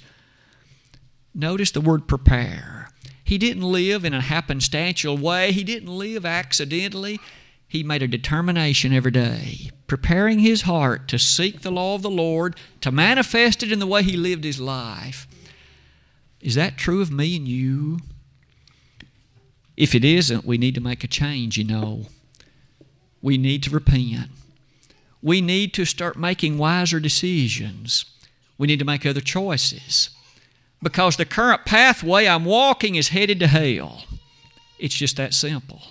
Notice 1.36 1.72
the 1.72 1.82
word 1.82 2.08
prepare. 2.08 2.89
He 3.24 3.38
didn't 3.38 3.63
live 3.63 4.06
in 4.06 4.13
a 4.13 4.22
happenstantial 4.22 5.20
way, 5.20 5.51
he 5.51 5.63
didn't 5.63 5.89
live 5.89 6.25
accidentally. 6.25 7.20
He 7.67 7.84
made 7.84 8.01
a 8.01 8.08
determination 8.08 8.94
every 8.94 9.12
day, 9.12 9.72
preparing 9.88 10.39
his 10.39 10.62
heart 10.62 11.10
to 11.10 11.20
seek 11.20 11.62
the 11.62 11.72
law 11.72 11.96
of 11.96 12.01
the 12.01 12.10
Lord, 12.10 12.56
to 12.79 12.91
manifest 12.91 13.62
it 13.62 13.74
in 13.74 13.79
the 13.79 13.86
way 13.86 14.03
he 14.03 14.15
lived 14.15 14.46
his 14.46 14.62
life. 14.62 15.27
Is 16.39 16.56
that 16.56 16.77
true 16.77 17.01
of 17.01 17.12
me 17.12 17.36
and 17.36 17.46
you? 17.46 18.00
If 19.75 19.94
it 19.94 20.06
isn't, 20.06 20.46
we 20.46 20.58
need 20.58 20.75
to 20.75 20.82
make 20.82 21.03
a 21.03 21.08
change, 21.08 21.58
you 21.58 21.65
know. 21.65 22.06
We 23.22 23.38
need 23.38 23.63
to 23.63 23.70
repent 23.70 24.29
we 25.21 25.41
need 25.41 25.74
to 25.74 25.86
start 25.86 26.17
making 26.17 26.57
wiser 26.57 27.00
decisions. 27.00 28.05
We 28.57 28.67
need 28.67 28.79
to 28.79 28.86
make 28.86 29.05
other 29.05 29.21
choices. 29.21 30.09
Because 30.81 31.17
the 31.17 31.25
current 31.25 31.65
pathway 31.65 32.27
I'm 32.27 32.45
walking 32.45 32.95
is 32.95 33.09
headed 33.09 33.39
to 33.39 33.47
hell. 33.47 34.05
It's 34.79 34.95
just 34.95 35.17
that 35.17 35.33
simple. 35.33 35.81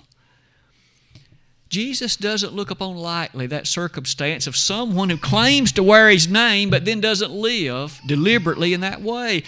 Jesus 1.69 2.15
doesn't 2.15 2.53
look 2.53 2.71
upon 2.71 2.95
lightly 2.95 3.45
that 3.47 3.67
circumstance 3.67 4.47
of 4.47 4.55
someone 4.55 5.09
who 5.09 5.17
claims 5.17 5.73
to 5.73 5.83
wear 5.83 6.09
his 6.09 6.27
name 6.27 6.69
but 6.69 6.85
then 6.85 7.01
doesn't 7.01 7.31
live 7.31 7.99
deliberately 8.07 8.73
in 8.73 8.79
that 8.81 9.01
way. 9.01 9.43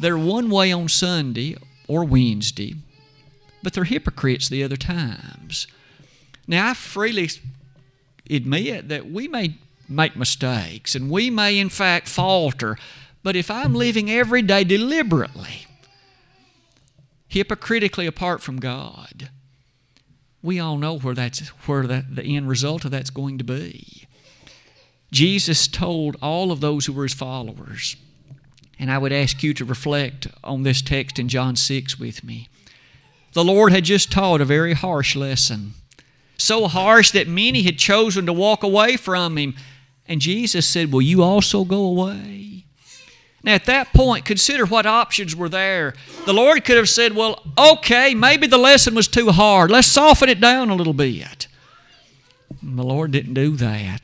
They're 0.00 0.18
one 0.18 0.50
way 0.50 0.72
on 0.72 0.88
Sunday 0.88 1.56
or 1.86 2.04
Wednesday, 2.04 2.74
but 3.62 3.72
they're 3.72 3.84
hypocrites 3.84 4.48
the 4.48 4.64
other 4.64 4.76
times. 4.76 5.68
Now, 6.48 6.70
I 6.70 6.74
freely 6.74 7.30
admit 8.30 8.88
that 8.88 9.10
we 9.10 9.28
may 9.28 9.56
make 9.88 10.16
mistakes 10.16 10.94
and 10.94 11.10
we 11.10 11.30
may, 11.30 11.58
in 11.58 11.68
fact, 11.68 12.08
falter, 12.08 12.76
but 13.22 13.36
if 13.36 13.50
I'm 13.50 13.74
living 13.74 14.10
every 14.10 14.42
day 14.42 14.64
deliberately, 14.64 15.66
hypocritically 17.28 18.06
apart 18.06 18.42
from 18.42 18.60
God, 18.60 19.30
we 20.42 20.58
all 20.58 20.76
know 20.76 20.98
where 20.98 21.14
that's 21.14 21.48
where 21.66 21.86
that, 21.86 22.16
the 22.16 22.36
end 22.36 22.48
result 22.48 22.84
of 22.84 22.90
that's 22.90 23.10
going 23.10 23.38
to 23.38 23.44
be. 23.44 24.06
Jesus 25.12 25.68
told 25.68 26.16
all 26.20 26.50
of 26.50 26.60
those 26.60 26.86
who 26.86 26.92
were 26.92 27.04
his 27.04 27.14
followers, 27.14 27.96
and 28.78 28.90
I 28.90 28.98
would 28.98 29.12
ask 29.12 29.42
you 29.42 29.54
to 29.54 29.64
reflect 29.64 30.26
on 30.42 30.62
this 30.62 30.82
text 30.82 31.18
in 31.18 31.28
John 31.28 31.54
6 31.54 31.98
with 31.98 32.24
me. 32.24 32.48
The 33.34 33.44
Lord 33.44 33.72
had 33.72 33.84
just 33.84 34.10
taught 34.10 34.40
a 34.40 34.46
very 34.46 34.74
harsh 34.74 35.14
lesson, 35.14 35.74
so 36.42 36.68
harsh 36.68 37.10
that 37.12 37.28
many 37.28 37.62
had 37.62 37.78
chosen 37.78 38.26
to 38.26 38.32
walk 38.32 38.62
away 38.62 38.96
from 38.96 39.38
him. 39.38 39.54
And 40.06 40.20
Jesus 40.20 40.66
said, 40.66 40.92
Will 40.92 41.02
you 41.02 41.22
also 41.22 41.64
go 41.64 41.84
away? 41.84 42.64
Now, 43.44 43.54
at 43.54 43.64
that 43.64 43.92
point, 43.92 44.24
consider 44.24 44.64
what 44.66 44.86
options 44.86 45.34
were 45.34 45.48
there. 45.48 45.94
The 46.26 46.32
Lord 46.32 46.64
could 46.64 46.76
have 46.76 46.88
said, 46.88 47.14
Well, 47.14 47.42
okay, 47.58 48.14
maybe 48.14 48.46
the 48.46 48.58
lesson 48.58 48.94
was 48.94 49.08
too 49.08 49.30
hard. 49.30 49.70
Let's 49.70 49.88
soften 49.88 50.28
it 50.28 50.40
down 50.40 50.70
a 50.70 50.76
little 50.76 50.92
bit. 50.92 51.48
And 52.60 52.78
the 52.78 52.84
Lord 52.84 53.10
didn't 53.10 53.34
do 53.34 53.56
that. 53.56 54.00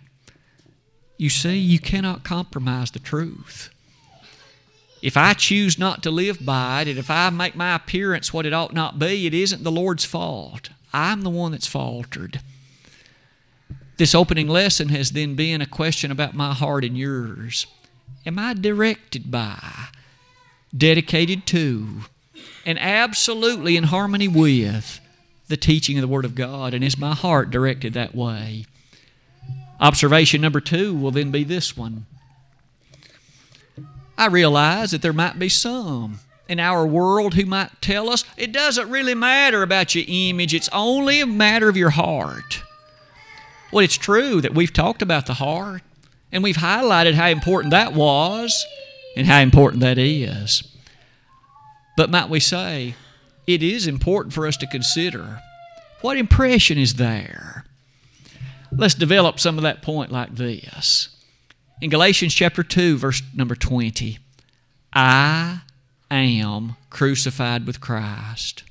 You 1.16 1.30
see, 1.30 1.56
you 1.58 1.78
cannot 1.78 2.24
compromise 2.24 2.90
the 2.90 2.98
truth. 2.98 3.70
If 5.00 5.16
I 5.16 5.32
choose 5.34 5.78
not 5.78 6.02
to 6.02 6.10
live 6.10 6.44
by 6.44 6.82
it, 6.82 6.88
and 6.88 6.98
if 6.98 7.10
I 7.10 7.30
make 7.30 7.54
my 7.54 7.76
appearance 7.76 8.32
what 8.32 8.46
it 8.46 8.52
ought 8.52 8.74
not 8.74 8.98
be, 8.98 9.26
it 9.26 9.34
isn't 9.34 9.62
the 9.62 9.70
Lord's 9.70 10.04
fault. 10.04 10.70
I'm 10.92 11.22
the 11.22 11.30
one 11.30 11.52
that's 11.52 11.66
faltered. 11.66 12.40
This 13.96 14.14
opening 14.14 14.48
lesson 14.48 14.90
has 14.90 15.10
then 15.10 15.34
been 15.34 15.60
a 15.60 15.66
question 15.66 16.10
about 16.10 16.34
my 16.34 16.54
heart 16.54 16.84
and 16.84 16.96
yours 16.96 17.66
am 18.24 18.38
I 18.38 18.52
directed 18.54 19.30
by, 19.30 19.88
dedicated 20.76 21.46
to, 21.46 22.02
and 22.66 22.78
absolutely 22.78 23.76
in 23.76 23.84
harmony 23.84 24.28
with 24.28 25.00
the 25.48 25.56
teaching 25.56 25.96
of 25.96 26.02
the 26.02 26.08
Word 26.08 26.24
of 26.24 26.34
God? 26.34 26.74
And 26.74 26.84
is 26.84 26.98
my 26.98 27.14
heart 27.14 27.50
directed 27.50 27.94
that 27.94 28.14
way? 28.14 28.66
Observation 29.80 30.40
number 30.40 30.60
two 30.60 30.94
will 30.94 31.10
then 31.10 31.30
be 31.30 31.42
this 31.42 31.76
one. 31.76 32.06
I 34.16 34.26
realize 34.26 34.90
that 34.90 35.00
there 35.00 35.12
might 35.12 35.38
be 35.38 35.48
some 35.48 36.20
in 36.48 36.60
our 36.60 36.86
world 36.86 37.34
who 37.34 37.44
might 37.44 37.80
tell 37.80 38.08
us 38.08 38.24
it 38.36 38.52
doesn't 38.52 38.90
really 38.90 39.14
matter 39.14 39.62
about 39.62 39.94
your 39.94 40.04
image, 40.08 40.54
it's 40.54 40.70
only 40.72 41.20
a 41.20 41.26
matter 41.26 41.68
of 41.68 41.76
your 41.76 41.90
heart. 41.90 42.62
Well, 43.72 43.84
it's 43.84 43.98
true 43.98 44.40
that 44.40 44.54
we've 44.54 44.72
talked 44.72 45.02
about 45.02 45.26
the 45.26 45.34
heart. 45.34 45.82
And 46.30 46.42
we've 46.42 46.56
highlighted 46.56 47.14
how 47.14 47.28
important 47.28 47.70
that 47.70 47.94
was 47.94 48.66
and 49.16 49.26
how 49.26 49.40
important 49.40 49.80
that 49.80 49.98
is. 49.98 50.62
But 51.96 52.10
might 52.10 52.28
we 52.28 52.40
say, 52.40 52.94
it 53.46 53.62
is 53.62 53.86
important 53.86 54.34
for 54.34 54.46
us 54.46 54.56
to 54.58 54.66
consider 54.66 55.40
what 56.00 56.16
impression 56.16 56.78
is 56.78 56.94
there? 56.94 57.64
Let's 58.70 58.94
develop 58.94 59.40
some 59.40 59.56
of 59.56 59.62
that 59.62 59.82
point 59.82 60.12
like 60.12 60.36
this. 60.36 61.08
In 61.80 61.90
Galatians 61.90 62.34
chapter 62.34 62.62
2, 62.62 62.98
verse 62.98 63.22
number 63.34 63.54
20, 63.54 64.18
I 64.92 65.62
am 66.16 66.76
crucified 66.90 67.66
with 67.66 67.80
Christ. 67.80 68.64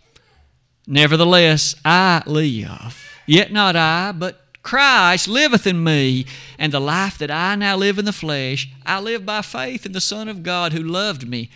Nevertheless, 0.88 1.76
I 1.84 2.24
live. 2.26 3.04
Yet 3.26 3.52
not 3.52 3.76
I, 3.76 4.14
but 4.14 4.42
Christ 4.64 5.28
liveth 5.28 5.66
in 5.66 5.84
me, 5.84 6.26
and 6.58 6.74
the 6.74 6.82
life 6.82 7.18
that 7.20 7.32
I 7.32 7.56
now 7.56 7.78
live 7.78 7.98
in 8.00 8.06
the 8.06 8.14
flesh, 8.14 8.70
I 8.86 9.00
live 9.00 9.26
by 9.26 9.42
faith 9.42 9.86
in 9.86 9.92
the 9.94 10.02
Son 10.02 10.28
of 10.28 10.44
God 10.44 10.74
who 10.74 10.84
loved 10.84 11.28
me 11.28 11.50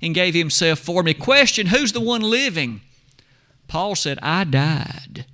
and 0.00 0.14
gave 0.14 0.34
himself 0.34 0.78
for 0.78 1.02
me. 1.02 1.14
Question 1.14 1.66
Who's 1.66 1.92
the 1.92 2.00
one 2.00 2.22
living? 2.22 2.80
Paul 3.68 3.94
said, 3.94 4.18
I 4.22 4.44
died. 4.44 5.26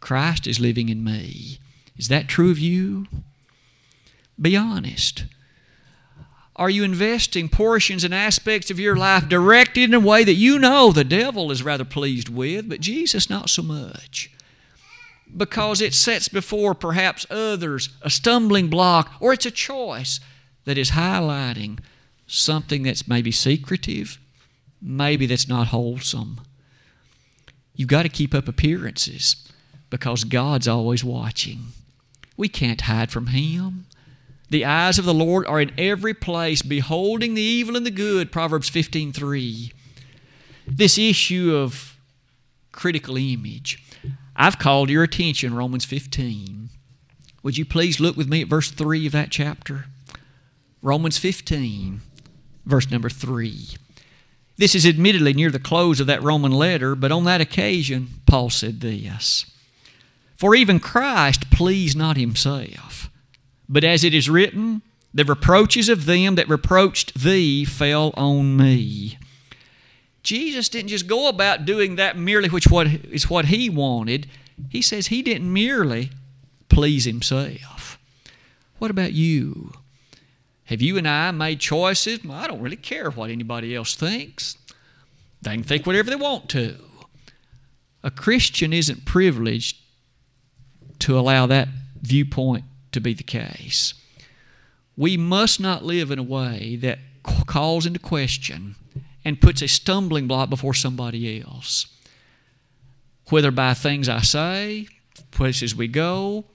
Christ 0.00 0.46
is 0.46 0.60
living 0.60 0.88
in 0.88 1.04
me. 1.04 1.58
Is 1.96 2.08
that 2.08 2.28
true 2.28 2.50
of 2.50 2.58
you? 2.58 3.06
Be 4.40 4.56
honest. 4.56 5.24
Are 6.56 6.70
you 6.70 6.84
investing 6.84 7.48
portions 7.48 8.02
and 8.02 8.14
aspects 8.14 8.70
of 8.70 8.80
your 8.80 8.96
life 8.96 9.28
directed 9.28 9.84
in 9.84 9.94
a 9.94 10.00
way 10.00 10.24
that 10.24 10.34
you 10.34 10.58
know 10.58 10.90
the 10.90 11.04
devil 11.04 11.50
is 11.50 11.62
rather 11.62 11.84
pleased 11.84 12.28
with, 12.28 12.68
but 12.68 12.80
Jesus 12.80 13.30
not 13.30 13.50
so 13.50 13.62
much? 13.62 14.30
because 15.34 15.80
it 15.80 15.94
sets 15.94 16.28
before 16.28 16.74
perhaps 16.74 17.26
others 17.30 17.90
a 18.02 18.10
stumbling 18.10 18.68
block 18.68 19.12
or 19.20 19.32
it's 19.32 19.46
a 19.46 19.50
choice 19.50 20.20
that 20.64 20.78
is 20.78 20.92
highlighting 20.92 21.78
something 22.26 22.82
that's 22.82 23.08
maybe 23.08 23.30
secretive, 23.30 24.18
maybe 24.80 25.26
that's 25.26 25.48
not 25.48 25.68
wholesome. 25.68 26.40
You've 27.74 27.88
got 27.88 28.02
to 28.02 28.08
keep 28.08 28.34
up 28.34 28.48
appearances 28.48 29.50
because 29.90 30.24
God's 30.24 30.66
always 30.66 31.04
watching. 31.04 31.66
We 32.36 32.48
can't 32.48 32.82
hide 32.82 33.10
from 33.10 33.28
Him. 33.28 33.86
The 34.48 34.64
eyes 34.64 34.98
of 34.98 35.04
the 35.04 35.14
Lord 35.14 35.46
are 35.46 35.60
in 35.60 35.72
every 35.76 36.14
place, 36.14 36.62
beholding 36.62 37.34
the 37.34 37.42
evil 37.42 37.76
and 37.76 37.84
the 37.84 37.90
good, 37.90 38.30
Proverbs 38.30 38.70
15:3. 38.70 39.72
This 40.66 40.98
issue 40.98 41.54
of 41.54 41.96
critical 42.72 43.16
image. 43.16 43.82
I've 44.36 44.58
called 44.58 44.90
your 44.90 45.02
attention, 45.02 45.54
Romans 45.54 45.84
15. 45.84 46.68
Would 47.42 47.56
you 47.56 47.64
please 47.64 48.00
look 48.00 48.16
with 48.16 48.28
me 48.28 48.42
at 48.42 48.48
verse 48.48 48.70
3 48.70 49.06
of 49.06 49.12
that 49.12 49.30
chapter? 49.30 49.86
Romans 50.82 51.18
15, 51.18 52.02
verse 52.64 52.90
number 52.90 53.08
3. 53.08 53.76
This 54.58 54.74
is 54.74 54.86
admittedly 54.86 55.32
near 55.32 55.50
the 55.50 55.58
close 55.58 56.00
of 56.00 56.06
that 56.06 56.22
Roman 56.22 56.52
letter, 56.52 56.94
but 56.94 57.12
on 57.12 57.24
that 57.24 57.40
occasion, 57.40 58.20
Paul 58.26 58.50
said 58.50 58.80
this 58.80 59.46
For 60.36 60.54
even 60.54 60.80
Christ 60.80 61.50
pleased 61.50 61.96
not 61.96 62.16
himself, 62.16 63.10
but 63.68 63.84
as 63.84 64.04
it 64.04 64.14
is 64.14 64.30
written, 64.30 64.82
the 65.12 65.24
reproaches 65.24 65.88
of 65.88 66.06
them 66.06 66.34
that 66.34 66.48
reproached 66.48 67.14
thee 67.14 67.64
fell 67.64 68.12
on 68.16 68.56
me. 68.56 69.18
Jesus 70.22 70.68
didn't 70.68 70.88
just 70.88 71.06
go 71.06 71.28
about 71.28 71.64
doing 71.64 71.96
that 71.96 72.18
merely 72.18 72.48
which 72.48 72.68
what 72.68 72.86
is 72.86 73.30
what 73.30 73.46
he 73.46 73.70
wanted. 73.70 74.28
He 74.68 74.82
says 74.82 75.06
he 75.06 75.22
didn't 75.22 75.52
merely 75.52 76.10
please 76.68 77.04
himself. 77.04 77.98
What 78.78 78.90
about 78.90 79.12
you? 79.12 79.72
Have 80.64 80.82
you 80.82 80.98
and 80.98 81.06
I 81.06 81.30
made 81.30 81.60
choices? 81.60 82.20
I 82.28 82.48
don't 82.48 82.60
really 82.60 82.76
care 82.76 83.10
what 83.10 83.30
anybody 83.30 83.74
else 83.74 83.94
thinks. 83.94 84.58
They 85.40 85.54
can 85.54 85.62
think 85.62 85.86
whatever 85.86 86.10
they 86.10 86.16
want 86.16 86.48
to. 86.50 86.76
A 88.02 88.10
Christian 88.10 88.72
isn't 88.72 89.04
privileged 89.04 89.76
to 90.98 91.18
allow 91.18 91.46
that 91.46 91.68
viewpoint 92.02 92.64
to 92.96 93.00
be 93.00 93.14
the 93.14 93.22
case. 93.22 93.94
We 94.96 95.16
must 95.16 95.60
not 95.60 95.84
live 95.84 96.10
in 96.10 96.18
a 96.18 96.22
way 96.24 96.76
that 96.76 96.98
calls 97.46 97.84
into 97.84 97.98
question 97.98 98.74
and 99.22 99.40
puts 99.40 99.60
a 99.60 99.68
stumbling 99.68 100.26
block 100.26 100.48
before 100.48 100.72
somebody 100.72 101.42
else. 101.42 101.86
Whether 103.28 103.50
by 103.50 103.74
things 103.74 104.08
I 104.08 104.20
say, 104.20 104.88
places 105.30 105.76
we 105.76 105.88
go, 105.88 106.46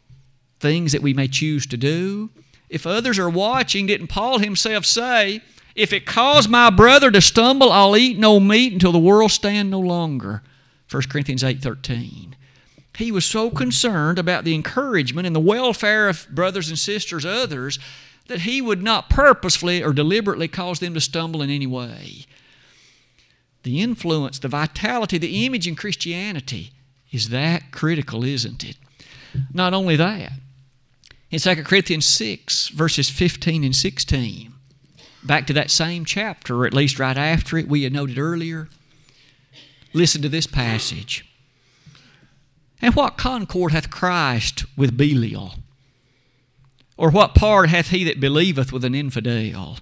things 0.59 0.93
that 0.93 1.01
we 1.03 1.13
may 1.13 1.27
choose 1.27 1.67
to 1.67 1.77
do. 1.77 2.31
If 2.69 2.87
others 2.87 3.19
are 3.19 3.29
watching, 3.29 3.85
didn't 3.85 4.07
Paul 4.07 4.39
himself 4.39 4.85
say, 4.85 5.41
If 5.75 5.93
it 5.93 6.05
cause 6.07 6.47
my 6.47 6.69
brother 6.69 7.11
to 7.11 7.21
stumble, 7.21 7.71
I'll 7.71 7.97
eat 7.97 8.17
no 8.17 8.39
meat 8.39 8.73
until 8.73 8.91
the 8.91 8.99
world 8.99 9.31
stand 9.31 9.69
no 9.69 9.79
longer? 9.79 10.41
1 10.89 11.03
Corinthians 11.03 11.43
8.13. 11.43 12.33
He 12.97 13.11
was 13.11 13.25
so 13.25 13.49
concerned 13.49 14.19
about 14.19 14.43
the 14.43 14.53
encouragement 14.53 15.25
and 15.25 15.35
the 15.35 15.39
welfare 15.39 16.09
of 16.09 16.27
brothers 16.29 16.69
and 16.69 16.77
sisters, 16.77 17.25
others, 17.25 17.79
that 18.27 18.41
he 18.41 18.61
would 18.61 18.83
not 18.83 19.09
purposefully 19.09 19.83
or 19.83 19.93
deliberately 19.93 20.47
cause 20.47 20.79
them 20.79 20.93
to 20.93 21.01
stumble 21.01 21.41
in 21.41 21.49
any 21.49 21.67
way 21.67 22.25
the 23.63 23.81
influence, 23.81 24.39
the 24.39 24.47
vitality, 24.47 25.17
the 25.17 25.45
image 25.45 25.67
in 25.67 25.75
Christianity 25.75 26.71
is 27.11 27.29
that 27.29 27.71
critical, 27.71 28.23
isn't 28.23 28.63
it? 28.63 28.77
Not 29.53 29.73
only 29.73 29.95
that, 29.95 30.33
in 31.29 31.39
2 31.39 31.63
Corinthians 31.63 32.05
6, 32.05 32.69
verses 32.69 33.09
15 33.09 33.63
and 33.63 33.75
16, 33.75 34.53
back 35.23 35.47
to 35.47 35.53
that 35.53 35.71
same 35.71 36.05
chapter, 36.05 36.57
or 36.57 36.65
at 36.65 36.73
least 36.73 36.99
right 36.99 37.17
after 37.17 37.57
it, 37.57 37.67
we 37.67 37.83
had 37.83 37.93
noted 37.93 38.17
earlier. 38.17 38.67
Listen 39.93 40.21
to 40.21 40.29
this 40.29 40.47
passage. 40.47 41.25
And 42.81 42.95
what 42.95 43.17
concord 43.17 43.71
hath 43.71 43.91
Christ 43.91 44.65
with 44.75 44.97
Belial? 44.97 45.55
Or 46.97 47.11
what 47.11 47.35
part 47.35 47.69
hath 47.69 47.89
he 47.89 48.03
that 48.05 48.19
believeth 48.19 48.71
with 48.71 48.83
an 48.83 48.95
infidel? 48.95 49.77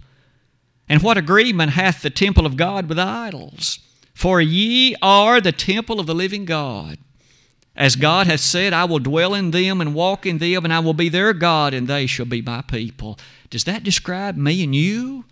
And 0.88 1.02
what 1.02 1.18
agreement 1.18 1.72
hath 1.72 2.02
the 2.02 2.10
temple 2.10 2.46
of 2.46 2.58
God 2.58 2.90
with 2.90 3.00
idols? 3.00 3.80
For 4.14 4.42
ye 4.42 4.96
are 5.02 5.40
the 5.40 5.52
temple 5.52 6.00
of 6.00 6.08
the 6.08 6.16
living 6.16 6.46
God. 6.46 6.98
As 7.76 7.96
God 7.96 8.28
hath 8.28 8.42
said, 8.42 8.74
I 8.74 8.84
will 8.84 9.00
dwell 9.00 9.34
in 9.34 9.52
them 9.52 9.80
and 9.80 9.94
walk 9.94 10.26
in 10.26 10.40
them, 10.40 10.66
and 10.66 10.74
I 10.74 10.80
will 10.80 10.94
be 10.94 11.08
their 11.08 11.32
God, 11.34 11.74
and 11.74 11.88
they 11.88 12.06
shall 12.06 12.26
be 12.26 12.42
my 12.42 12.62
people. 12.62 13.18
Does 13.50 13.64
that 13.64 13.84
describe 13.84 14.36
me 14.36 14.62
and 14.64 14.76
you? 14.76 15.24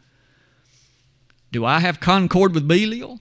Do 1.52 1.66
I 1.66 1.80
have 1.80 2.00
concord 2.00 2.54
with 2.54 2.68
Belial? 2.68 3.20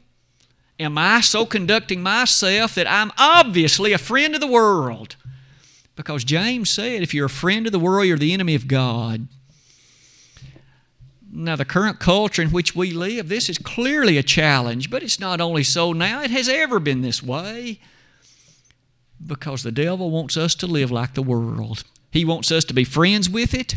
Am 0.79 0.99
I 0.99 1.21
so 1.23 1.47
conducting 1.47 2.03
myself 2.03 2.75
that 2.75 2.91
I'm 2.91 3.11
obviously 3.17 3.93
a 3.93 3.99
friend 3.99 4.35
of 4.35 4.41
the 4.41 4.47
world? 4.47 5.17
Because 5.95 6.23
James 6.23 6.69
said, 6.69 7.03
if 7.03 7.15
you're 7.15 7.27
a 7.27 7.31
friend 7.31 7.67
of 7.67 7.73
the 7.73 7.79
world, 7.79 8.07
you're 8.07 8.19
the 8.19 8.35
enemy 8.35 8.55
of 8.55 8.69
God. 8.69 9.29
Now, 11.33 11.57
the 11.57 11.65
current 11.65 11.99
culture 11.99 12.43
in 12.43 12.51
which 12.51 12.75
we 12.75 12.93
live, 12.93 13.29
this 13.29 13.49
is 13.49 13.59
clearly 13.59 14.19
a 14.19 14.23
challenge, 14.23 14.91
but 14.91 15.03
it's 15.03 15.21
not 15.21 15.41
only 15.41 15.63
so 15.63 15.93
now, 15.93 16.23
it 16.23 16.31
has 16.31 16.49
ever 16.49 16.79
been 16.79 17.01
this 17.01 17.23
way. 17.23 17.81
Because 19.25 19.63
the 19.63 19.73
devil 19.73 20.11
wants 20.11 20.37
us 20.37 20.55
to 20.57 20.67
live 20.67 20.91
like 20.91 21.15
the 21.15 21.23
world. 21.23 21.85
He 22.11 22.25
wants 22.25 22.53
us 22.53 22.65
to 22.67 22.75
be 22.75 22.85
friends 22.85 23.29
with 23.29 23.55
it, 23.55 23.77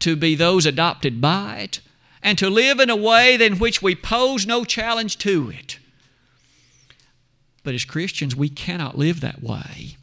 to 0.00 0.16
be 0.16 0.34
those 0.34 0.66
adopted 0.66 1.20
by 1.20 1.58
it, 1.58 1.80
and 2.22 2.36
to 2.38 2.50
live 2.50 2.80
in 2.80 2.90
a 2.90 2.96
way 2.96 3.34
in 3.34 3.58
which 3.58 3.82
we 3.82 3.94
pose 3.94 4.46
no 4.46 4.64
challenge 4.64 5.18
to 5.18 5.50
it. 5.50 5.78
But 7.62 7.74
as 7.74 7.84
Christians, 7.84 8.34
we 8.34 8.48
cannot 8.48 8.96
live 8.96 9.20
that 9.20 9.42
way. 9.42 9.96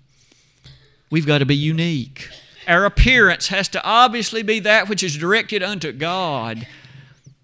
We've 1.10 1.26
got 1.26 1.40
to 1.40 1.46
be 1.46 1.56
unique. 1.56 2.30
Our 2.68 2.86
appearance 2.86 3.48
has 3.48 3.70
to 3.70 3.84
obviously 3.84 4.44
be 4.44 4.60
that 4.60 4.90
which 4.90 5.02
is 5.02 5.18
directed 5.18 5.64
unto 5.64 5.92
God 5.92 6.68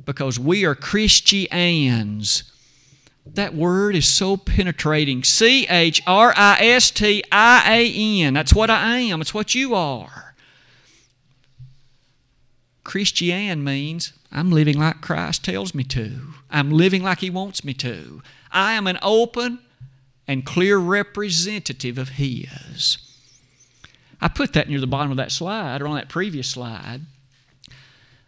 because 0.05 0.37
we 0.37 0.65
are 0.65 0.75
Christians. 0.75 2.43
That 3.25 3.55
word 3.55 3.95
is 3.95 4.07
so 4.07 4.35
penetrating. 4.35 5.23
C 5.23 5.65
H 5.67 6.01
R 6.05 6.33
I 6.35 6.57
S 6.59 6.91
T 6.91 7.23
I 7.31 7.63
A 7.65 8.21
N. 8.21 8.33
That's 8.33 8.53
what 8.53 8.69
I 8.69 8.99
am. 8.99 9.21
It's 9.21 9.33
what 9.33 9.55
you 9.55 9.73
are. 9.73 10.35
Christian 12.83 13.63
means 13.63 14.11
I'm 14.29 14.51
living 14.51 14.77
like 14.77 14.99
Christ 14.99 15.45
tells 15.45 15.73
me 15.73 15.85
to. 15.85 16.33
I'm 16.51 16.69
living 16.69 17.01
like 17.01 17.19
He 17.19 17.29
wants 17.29 17.63
me 17.63 17.73
to. 17.75 18.21
I 18.51 18.73
am 18.73 18.87
an 18.87 18.99
open, 19.01 19.59
and 20.27 20.45
clear 20.45 20.77
representative 20.77 21.97
of 21.97 22.09
His. 22.09 22.97
I 24.21 24.27
put 24.29 24.53
that 24.53 24.69
near 24.69 24.79
the 24.79 24.87
bottom 24.87 25.11
of 25.11 25.17
that 25.17 25.31
slide 25.31 25.81
or 25.81 25.87
on 25.87 25.95
that 25.95 26.09
previous 26.09 26.47
slide 26.47 27.01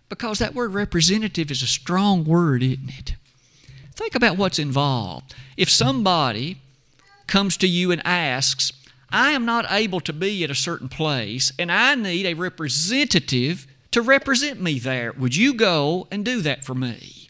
because 0.10 0.40
that 0.40 0.54
word 0.54 0.74
representative 0.74 1.50
is 1.50 1.62
a 1.64 1.68
strong 1.68 2.26
word, 2.26 2.62
isn't 2.62 2.90
it? 2.90 3.16
Think 3.94 4.14
about 4.14 4.38
what's 4.38 4.60
involved. 4.60 5.34
If 5.56 5.70
somebody 5.70 6.58
comes 7.28 7.58
to 7.58 7.68
you 7.68 7.92
and 7.92 8.06
asks, 8.06 8.74
I 9.10 9.32
am 9.32 9.46
not 9.46 9.72
able 9.72 10.02
to 10.02 10.14
be 10.14 10.44
at 10.44 10.52
a 10.52 10.56
certain 10.56 10.90
place 10.90 11.52
and 11.58 11.72
I 11.72 11.96
need 11.96 12.26
a 12.26 12.34
representative 12.34 13.66
to 13.92 14.02
represent 14.02 14.62
me 14.62 14.80
there, 14.80 15.14
would 15.14 15.36
you 15.36 15.54
go 15.54 16.08
and 16.12 16.26
do 16.26 16.42
that 16.42 16.66
for 16.66 16.76
me? 16.76 17.25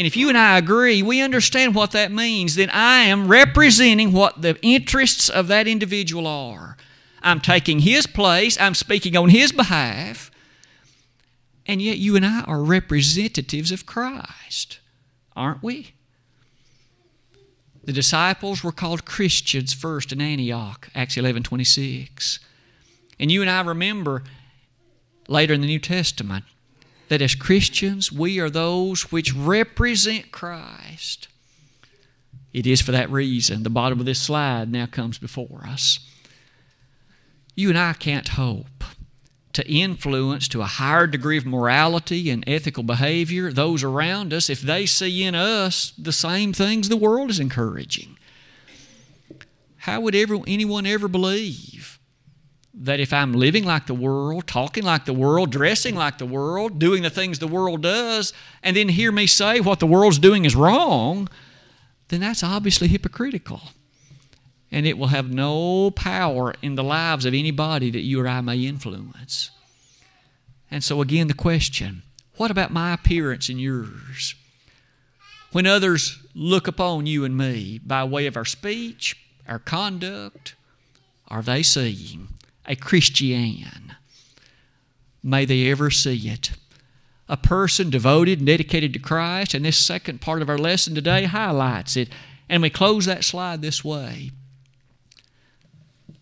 And 0.00 0.06
if 0.06 0.16
you 0.16 0.30
and 0.30 0.38
I 0.38 0.56
agree, 0.56 1.02
we 1.02 1.20
understand 1.20 1.74
what 1.74 1.90
that 1.90 2.10
means, 2.10 2.54
then 2.54 2.70
I 2.70 3.00
am 3.00 3.28
representing 3.28 4.12
what 4.12 4.40
the 4.40 4.58
interests 4.62 5.28
of 5.28 5.46
that 5.48 5.68
individual 5.68 6.26
are. 6.26 6.78
I'm 7.22 7.38
taking 7.38 7.80
his 7.80 8.06
place, 8.06 8.58
I'm 8.58 8.74
speaking 8.74 9.14
on 9.14 9.28
his 9.28 9.52
behalf, 9.52 10.30
and 11.66 11.82
yet 11.82 11.98
you 11.98 12.16
and 12.16 12.24
I 12.24 12.44
are 12.44 12.62
representatives 12.62 13.70
of 13.70 13.84
Christ, 13.84 14.80
aren't 15.36 15.62
we? 15.62 15.92
The 17.84 17.92
disciples 17.92 18.64
were 18.64 18.72
called 18.72 19.04
Christians 19.04 19.74
first 19.74 20.12
in 20.12 20.22
Antioch, 20.22 20.88
Acts 20.94 21.18
11 21.18 21.42
26. 21.42 22.40
And 23.18 23.30
you 23.30 23.42
and 23.42 23.50
I 23.50 23.60
remember 23.60 24.24
later 25.28 25.52
in 25.52 25.60
the 25.60 25.66
New 25.66 25.78
Testament, 25.78 26.46
that 27.10 27.20
as 27.20 27.34
Christians, 27.34 28.12
we 28.12 28.38
are 28.38 28.48
those 28.48 29.10
which 29.10 29.34
represent 29.34 30.30
Christ. 30.30 31.26
It 32.52 32.68
is 32.68 32.80
for 32.80 32.92
that 32.92 33.10
reason 33.10 33.64
the 33.64 33.68
bottom 33.68 33.98
of 33.98 34.06
this 34.06 34.22
slide 34.22 34.70
now 34.70 34.86
comes 34.86 35.18
before 35.18 35.64
us. 35.66 35.98
You 37.56 37.68
and 37.68 37.76
I 37.76 37.94
can't 37.94 38.28
hope 38.28 38.84
to 39.54 39.68
influence 39.68 40.46
to 40.48 40.62
a 40.62 40.66
higher 40.66 41.08
degree 41.08 41.36
of 41.36 41.44
morality 41.44 42.30
and 42.30 42.44
ethical 42.46 42.84
behavior 42.84 43.52
those 43.52 43.82
around 43.82 44.32
us 44.32 44.48
if 44.48 44.60
they 44.60 44.86
see 44.86 45.24
in 45.24 45.34
us 45.34 45.92
the 45.98 46.12
same 46.12 46.52
things 46.52 46.88
the 46.88 46.96
world 46.96 47.28
is 47.28 47.40
encouraging. 47.40 48.18
How 49.78 50.00
would 50.00 50.14
ever, 50.14 50.38
anyone 50.46 50.86
ever 50.86 51.08
believe 51.08 51.89
that 52.82 52.98
if 52.98 53.12
I'm 53.12 53.34
living 53.34 53.64
like 53.64 53.86
the 53.86 53.94
world, 53.94 54.46
talking 54.46 54.84
like 54.84 55.04
the 55.04 55.12
world, 55.12 55.52
dressing 55.52 55.94
like 55.94 56.16
the 56.16 56.26
world, 56.26 56.78
doing 56.78 57.02
the 57.02 57.10
things 57.10 57.38
the 57.38 57.46
world 57.46 57.82
does, 57.82 58.32
and 58.62 58.74
then 58.74 58.88
hear 58.88 59.12
me 59.12 59.26
say 59.26 59.60
what 59.60 59.80
the 59.80 59.86
world's 59.86 60.18
doing 60.18 60.46
is 60.46 60.56
wrong, 60.56 61.28
then 62.08 62.20
that's 62.20 62.42
obviously 62.42 62.88
hypocritical. 62.88 63.60
And 64.72 64.86
it 64.86 64.96
will 64.96 65.08
have 65.08 65.30
no 65.30 65.90
power 65.90 66.54
in 66.62 66.74
the 66.74 66.82
lives 66.82 67.26
of 67.26 67.34
anybody 67.34 67.90
that 67.90 68.00
you 68.00 68.20
or 68.20 68.26
I 68.26 68.40
may 68.40 68.64
influence. 68.64 69.50
And 70.70 70.82
so, 70.82 71.02
again, 71.02 71.26
the 71.28 71.34
question 71.34 72.02
what 72.36 72.50
about 72.50 72.72
my 72.72 72.94
appearance 72.94 73.50
and 73.50 73.60
yours? 73.60 74.34
When 75.52 75.66
others 75.66 76.18
look 76.34 76.66
upon 76.66 77.04
you 77.04 77.26
and 77.26 77.36
me 77.36 77.78
by 77.84 78.04
way 78.04 78.26
of 78.26 78.36
our 78.36 78.44
speech, 78.46 79.16
our 79.46 79.58
conduct, 79.58 80.54
are 81.28 81.42
they 81.42 81.62
seeing 81.62 82.28
a 82.66 82.76
Christian. 82.76 83.94
May 85.22 85.44
they 85.44 85.70
ever 85.70 85.90
see 85.90 86.28
it. 86.28 86.52
A 87.28 87.36
person 87.36 87.90
devoted 87.90 88.38
and 88.38 88.46
dedicated 88.46 88.92
to 88.92 88.98
Christ, 88.98 89.54
and 89.54 89.64
this 89.64 89.76
second 89.76 90.20
part 90.20 90.42
of 90.42 90.48
our 90.48 90.58
lesson 90.58 90.94
today 90.94 91.24
highlights 91.24 91.96
it. 91.96 92.08
And 92.48 92.62
we 92.62 92.70
close 92.70 93.06
that 93.06 93.22
slide 93.24 93.62
this 93.62 93.84
way 93.84 94.32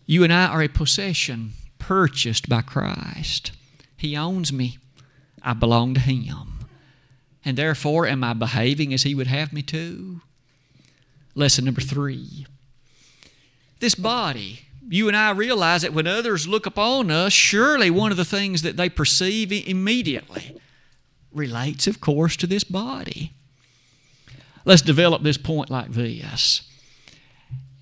You 0.05 0.23
and 0.23 0.31
I 0.31 0.45
are 0.45 0.61
a 0.61 0.67
possession 0.67 1.53
purchased 1.79 2.47
by 2.47 2.61
Christ. 2.61 3.51
He 3.97 4.15
owns 4.15 4.53
me, 4.53 4.77
I 5.41 5.53
belong 5.53 5.95
to 5.95 5.99
Him. 5.99 6.59
And 7.43 7.57
therefore, 7.57 8.05
am 8.05 8.23
I 8.23 8.33
behaving 8.33 8.93
as 8.93 9.03
He 9.03 9.15
would 9.15 9.27
have 9.27 9.51
me 9.51 9.63
to? 9.63 10.21
Lesson 11.33 11.65
number 11.65 11.81
three. 11.81 12.45
This 13.79 13.95
body 13.95 14.61
you 14.89 15.07
and 15.07 15.15
I 15.15 15.31
realize 15.31 15.83
that 15.83 15.93
when 15.93 16.07
others 16.07 16.47
look 16.47 16.65
upon 16.65 17.11
us, 17.11 17.31
surely 17.31 17.91
one 17.91 18.11
of 18.11 18.17
the 18.17 18.25
things 18.25 18.63
that 18.63 18.75
they 18.75 18.89
perceive 18.89 19.51
immediately 19.51 20.59
relates, 21.31 21.85
of 21.85 22.01
course, 22.01 22.35
to 22.37 22.47
this 22.47 22.63
body. 22.63 23.31
Let's 24.65 24.81
develop 24.81 25.21
this 25.21 25.37
point 25.37 25.69
like 25.69 25.91
this. 25.91 26.63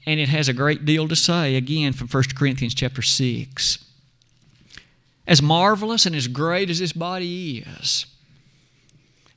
And 0.05 0.19
it 0.19 0.29
has 0.29 0.47
a 0.47 0.53
great 0.53 0.85
deal 0.85 1.07
to 1.07 1.15
say, 1.15 1.55
again, 1.55 1.93
from 1.93 2.07
1 2.07 2.23
Corinthians 2.35 2.73
chapter 2.73 3.01
6. 3.01 3.85
As 5.25 5.41
marvelous 5.41 6.05
and 6.05 6.15
as 6.15 6.27
great 6.27 6.69
as 6.69 6.79
this 6.79 6.93
body 6.93 7.65
is, 7.79 8.05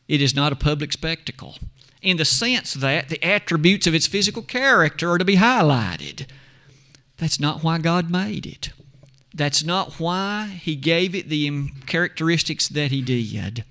it 0.09 0.21
is 0.21 0.35
not 0.35 0.53
a 0.53 0.57
public 0.57 0.93
spectacle 0.93 1.57
in 2.03 2.17
the 2.17 2.25
sense 2.25 2.75
that 2.75 3.09
the 3.09 3.23
attributes 3.25 3.87
of 3.87 3.95
its 3.95 4.07
physical 4.07 4.43
character 4.43 5.11
are 5.11 5.19
to 5.19 5.25
be 5.25 5.37
highlighted. 5.37 6.27
That's 7.21 7.39
not 7.39 7.63
why 7.63 7.77
God 7.79 8.11
made 8.11 8.47
it. 8.47 8.71
That's 9.35 9.63
not 9.63 10.01
why 10.01 10.59
He 10.63 10.75
gave 10.75 11.15
it 11.15 11.29
the 11.29 11.69
characteristics 11.87 12.67
that 12.69 12.91
He 12.91 13.03
did. 13.03 13.63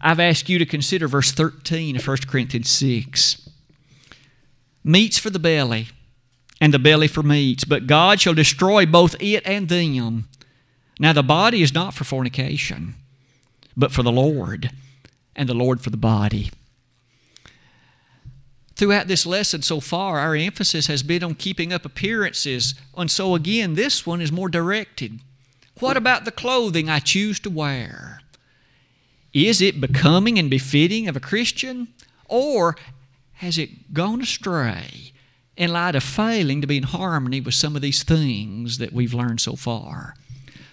I've 0.00 0.18
asked 0.18 0.48
you 0.48 0.58
to 0.58 0.66
consider 0.66 1.06
verse 1.06 1.30
13 1.30 1.94
of 1.94 2.06
1 2.06 2.16
Corinthians 2.26 2.68
6. 2.70 3.48
Meats 4.82 5.16
for 5.16 5.30
the 5.30 5.38
belly, 5.38 5.88
and 6.60 6.74
the 6.74 6.80
belly 6.80 7.06
for 7.06 7.22
meats, 7.22 7.64
but 7.64 7.86
God 7.86 8.20
shall 8.20 8.34
destroy 8.34 8.84
both 8.84 9.14
it 9.20 9.46
and 9.46 9.68
them. 9.68 10.28
Now 10.98 11.12
the 11.12 11.22
body 11.22 11.62
is 11.62 11.72
not 11.72 11.94
for 11.94 12.02
fornication, 12.02 12.94
but 13.76 13.92
for 13.92 14.02
the 14.02 14.12
Lord, 14.12 14.70
and 15.36 15.48
the 15.48 15.54
Lord 15.54 15.80
for 15.80 15.90
the 15.90 15.96
body. 15.96 16.50
Throughout 18.76 19.08
this 19.08 19.26
lesson 19.26 19.62
so 19.62 19.80
far, 19.80 20.18
our 20.18 20.36
emphasis 20.36 20.86
has 20.86 21.02
been 21.02 21.24
on 21.24 21.34
keeping 21.34 21.72
up 21.72 21.84
appearances. 21.84 22.74
And 22.96 23.10
so, 23.10 23.34
again, 23.34 23.74
this 23.74 24.06
one 24.06 24.20
is 24.20 24.30
more 24.30 24.48
directed. 24.48 25.20
What 25.80 25.96
about 25.96 26.24
the 26.24 26.30
clothing 26.30 26.88
I 26.88 26.98
choose 26.98 27.40
to 27.40 27.50
wear? 27.50 28.20
Is 29.32 29.60
it 29.60 29.80
becoming 29.80 30.38
and 30.38 30.50
befitting 30.50 31.08
of 31.08 31.16
a 31.16 31.20
Christian? 31.20 31.88
Or 32.28 32.76
has 33.34 33.58
it 33.58 33.94
gone 33.94 34.20
astray 34.20 35.12
in 35.56 35.72
light 35.72 35.94
of 35.94 36.02
failing 36.02 36.60
to 36.60 36.66
be 36.66 36.76
in 36.76 36.82
harmony 36.82 37.40
with 37.40 37.54
some 37.54 37.76
of 37.76 37.82
these 37.82 38.02
things 38.02 38.78
that 38.78 38.92
we've 38.92 39.14
learned 39.14 39.40
so 39.40 39.56
far. 39.56 40.14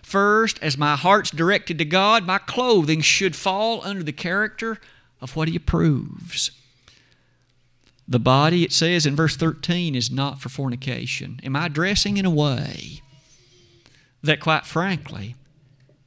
First, 0.02 0.60
as 0.62 0.78
my 0.78 0.96
heart's 0.96 1.32
directed 1.32 1.78
to 1.78 1.86
God, 1.86 2.26
my 2.26 2.38
clothing 2.38 3.02
should 3.02 3.36
fall 3.36 3.82
under 3.84 4.04
the 4.04 4.12
character 4.12 4.80
of 5.22 5.36
what 5.36 5.48
He 5.48 5.56
approves. 5.56 6.52
The 8.14 8.20
body, 8.20 8.64
it 8.64 8.72
says 8.72 9.08
in 9.08 9.16
verse 9.16 9.36
13, 9.36 9.96
is 9.96 10.12
not 10.12 10.40
for 10.40 10.48
fornication. 10.48 11.40
Am 11.44 11.56
I 11.56 11.68
dressing 11.68 12.18
in 12.18 12.28
a 12.28 12.30
way 12.30 13.02
that, 14.22 14.40
quite 14.40 14.68
frankly, 14.68 15.36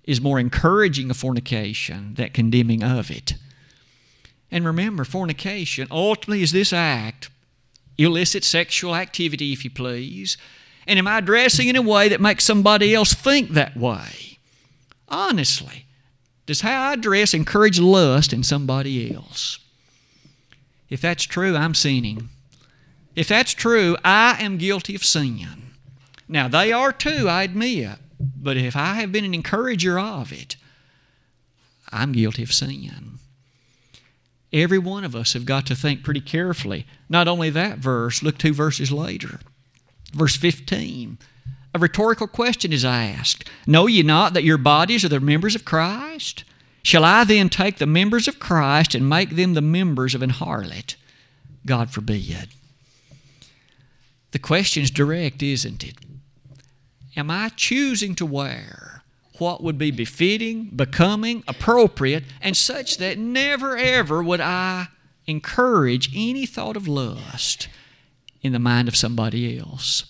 is 0.04 0.20
more 0.20 0.38
encouraging 0.38 1.10
of 1.10 1.16
fornication 1.16 2.14
than 2.14 2.30
condemning 2.30 2.84
of 2.84 3.10
it? 3.10 3.34
And 4.52 4.64
remember, 4.64 5.04
fornication 5.04 5.88
ultimately 5.90 6.44
is 6.44 6.52
this 6.52 6.72
act 6.72 7.28
illicit 7.98 8.44
sexual 8.44 8.94
activity, 8.94 9.52
if 9.52 9.64
you 9.64 9.70
please? 9.70 10.36
And 10.86 11.00
am 11.00 11.08
I 11.08 11.20
dressing 11.20 11.66
in 11.66 11.74
a 11.74 11.82
way 11.82 12.08
that 12.08 12.20
makes 12.20 12.44
somebody 12.44 12.94
else 12.94 13.14
think 13.14 13.50
that 13.50 13.76
way? 13.76 14.38
Honestly, 15.08 15.86
does 16.46 16.60
how 16.60 16.90
I 16.90 16.94
dress 16.94 17.34
encourage 17.34 17.80
lust 17.80 18.32
in 18.32 18.44
somebody 18.44 19.12
else? 19.12 19.58
If 20.88 21.00
that's 21.00 21.24
true, 21.24 21.56
I'm 21.56 21.74
sinning. 21.74 22.28
If 23.14 23.28
that's 23.28 23.52
true, 23.52 23.96
I 24.04 24.36
am 24.40 24.58
guilty 24.58 24.94
of 24.94 25.04
sin. 25.04 25.72
Now, 26.28 26.48
they 26.48 26.72
are 26.72 26.92
too, 26.92 27.28
I 27.28 27.44
admit, 27.44 27.98
but 28.18 28.56
if 28.56 28.76
I 28.76 28.94
have 28.94 29.12
been 29.12 29.24
an 29.24 29.34
encourager 29.34 29.98
of 29.98 30.32
it, 30.32 30.56
I'm 31.90 32.12
guilty 32.12 32.42
of 32.42 32.52
sin. 32.52 33.18
Every 34.52 34.78
one 34.78 35.04
of 35.04 35.16
us 35.16 35.32
have 35.32 35.44
got 35.44 35.66
to 35.66 35.74
think 35.74 36.02
pretty 36.02 36.20
carefully. 36.20 36.86
Not 37.08 37.28
only 37.28 37.50
that 37.50 37.78
verse, 37.78 38.22
look 38.22 38.38
two 38.38 38.52
verses 38.52 38.92
later. 38.92 39.40
Verse 40.12 40.36
15. 40.36 41.18
A 41.74 41.78
rhetorical 41.78 42.26
question 42.26 42.72
is 42.72 42.84
asked 42.84 43.48
Know 43.66 43.86
ye 43.86 44.02
not 44.02 44.32
that 44.32 44.44
your 44.44 44.58
bodies 44.58 45.04
are 45.04 45.10
the 45.10 45.20
members 45.20 45.54
of 45.54 45.64
Christ? 45.64 46.44
Shall 46.86 47.04
I 47.04 47.24
then 47.24 47.48
take 47.48 47.78
the 47.78 47.84
members 47.86 48.28
of 48.28 48.38
Christ 48.38 48.94
and 48.94 49.08
make 49.08 49.30
them 49.30 49.54
the 49.54 49.60
members 49.60 50.14
of 50.14 50.22
an 50.22 50.30
harlot? 50.30 50.94
God 51.66 51.90
forbid. 51.90 52.50
The 54.30 54.38
question's 54.38 54.92
direct, 54.92 55.42
isn't 55.42 55.82
it? 55.82 55.96
Am 57.16 57.28
I 57.28 57.48
choosing 57.56 58.14
to 58.14 58.24
wear 58.24 59.02
what 59.38 59.64
would 59.64 59.78
be 59.78 59.90
befitting, 59.90 60.66
becoming, 60.66 61.42
appropriate, 61.48 62.22
and 62.40 62.56
such 62.56 62.98
that 62.98 63.18
never 63.18 63.76
ever 63.76 64.22
would 64.22 64.40
I 64.40 64.86
encourage 65.26 66.14
any 66.14 66.46
thought 66.46 66.76
of 66.76 66.86
lust 66.86 67.66
in 68.42 68.52
the 68.52 68.60
mind 68.60 68.86
of 68.86 68.94
somebody 68.94 69.58
else. 69.58 70.04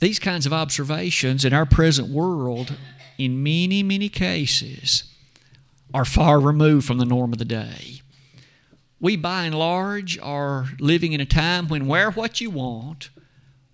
These 0.00 0.18
kinds 0.18 0.46
of 0.46 0.52
observations 0.52 1.44
in 1.44 1.52
our 1.52 1.64
present 1.64 2.08
world, 2.08 2.74
in 3.18 3.42
many, 3.42 3.82
many 3.82 4.08
cases, 4.08 5.04
are 5.92 6.04
far 6.04 6.40
removed 6.40 6.86
from 6.86 6.98
the 6.98 7.04
norm 7.04 7.32
of 7.32 7.38
the 7.38 7.44
day. 7.44 8.00
We, 9.00 9.16
by 9.16 9.44
and 9.44 9.54
large, 9.54 10.18
are 10.18 10.66
living 10.80 11.12
in 11.12 11.20
a 11.20 11.26
time 11.26 11.68
when 11.68 11.86
wear 11.86 12.10
what 12.10 12.40
you 12.40 12.50
want, 12.50 13.10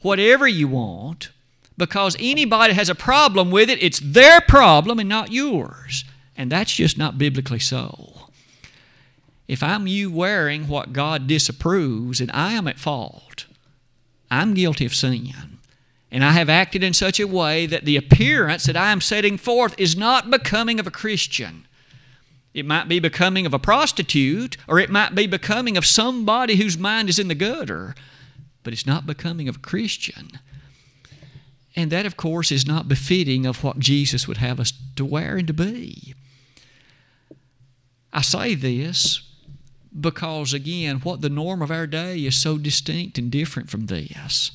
whatever 0.00 0.46
you 0.46 0.68
want, 0.68 1.31
because 1.76 2.16
anybody 2.18 2.74
has 2.74 2.88
a 2.88 2.94
problem 2.94 3.50
with 3.50 3.70
it, 3.70 3.83
it's 3.83 4.00
their 4.00 4.40
problem 4.40 4.98
and 4.98 5.09
not 5.09 5.33
yours. 5.33 6.05
And 6.37 6.53
that's 6.53 6.74
just 6.74 6.98
not 6.98 7.18
biblically 7.18 7.59
so. 7.59 8.29
If 9.48 9.62
I'm 9.62 9.87
you 9.87 10.11
wearing 10.12 10.68
what 10.68 10.92
God 10.92 11.26
disapproves 11.26 12.20
and 12.20 12.31
I 12.33 12.53
am 12.53 12.68
at 12.68 12.79
fault, 12.79 13.46
I'm 14.31 14.55
guilty 14.55 14.85
of 14.85 14.94
sin. 14.94 15.59
And 16.12 16.24
I 16.24 16.32
have 16.32 16.48
acted 16.48 16.82
in 16.82 16.92
such 16.92 17.20
a 17.20 17.28
way 17.28 17.66
that 17.66 17.84
the 17.84 17.96
appearance 17.96 18.64
that 18.64 18.76
I 18.76 18.90
am 18.90 19.00
setting 19.00 19.38
forth 19.38 19.74
is 19.78 19.96
not 19.96 20.30
becoming 20.30 20.80
of 20.80 20.86
a 20.86 20.90
Christian. 20.90 21.66
It 22.52 22.66
might 22.66 22.88
be 22.88 22.98
becoming 22.98 23.46
of 23.46 23.54
a 23.54 23.60
prostitute, 23.60 24.56
or 24.66 24.80
it 24.80 24.90
might 24.90 25.14
be 25.14 25.28
becoming 25.28 25.76
of 25.76 25.86
somebody 25.86 26.56
whose 26.56 26.76
mind 26.76 27.08
is 27.08 27.18
in 27.18 27.28
the 27.28 27.34
gutter, 27.36 27.94
but 28.64 28.72
it's 28.72 28.86
not 28.86 29.06
becoming 29.06 29.48
of 29.48 29.56
a 29.56 29.60
Christian. 29.60 30.40
And 31.76 31.92
that, 31.92 32.06
of 32.06 32.16
course, 32.16 32.50
is 32.50 32.66
not 32.66 32.88
befitting 32.88 33.46
of 33.46 33.62
what 33.62 33.78
Jesus 33.78 34.26
would 34.26 34.38
have 34.38 34.58
us 34.58 34.72
to 34.96 35.04
wear 35.04 35.36
and 35.36 35.46
to 35.46 35.52
be. 35.52 36.14
I 38.12 38.22
say 38.22 38.56
this 38.56 39.22
because, 39.98 40.52
again, 40.52 40.98
what 40.98 41.20
the 41.20 41.28
norm 41.28 41.62
of 41.62 41.70
our 41.70 41.86
day 41.86 42.18
is 42.18 42.36
so 42.36 42.58
distinct 42.58 43.18
and 43.18 43.30
different 43.30 43.70
from 43.70 43.86
this. 43.86 44.50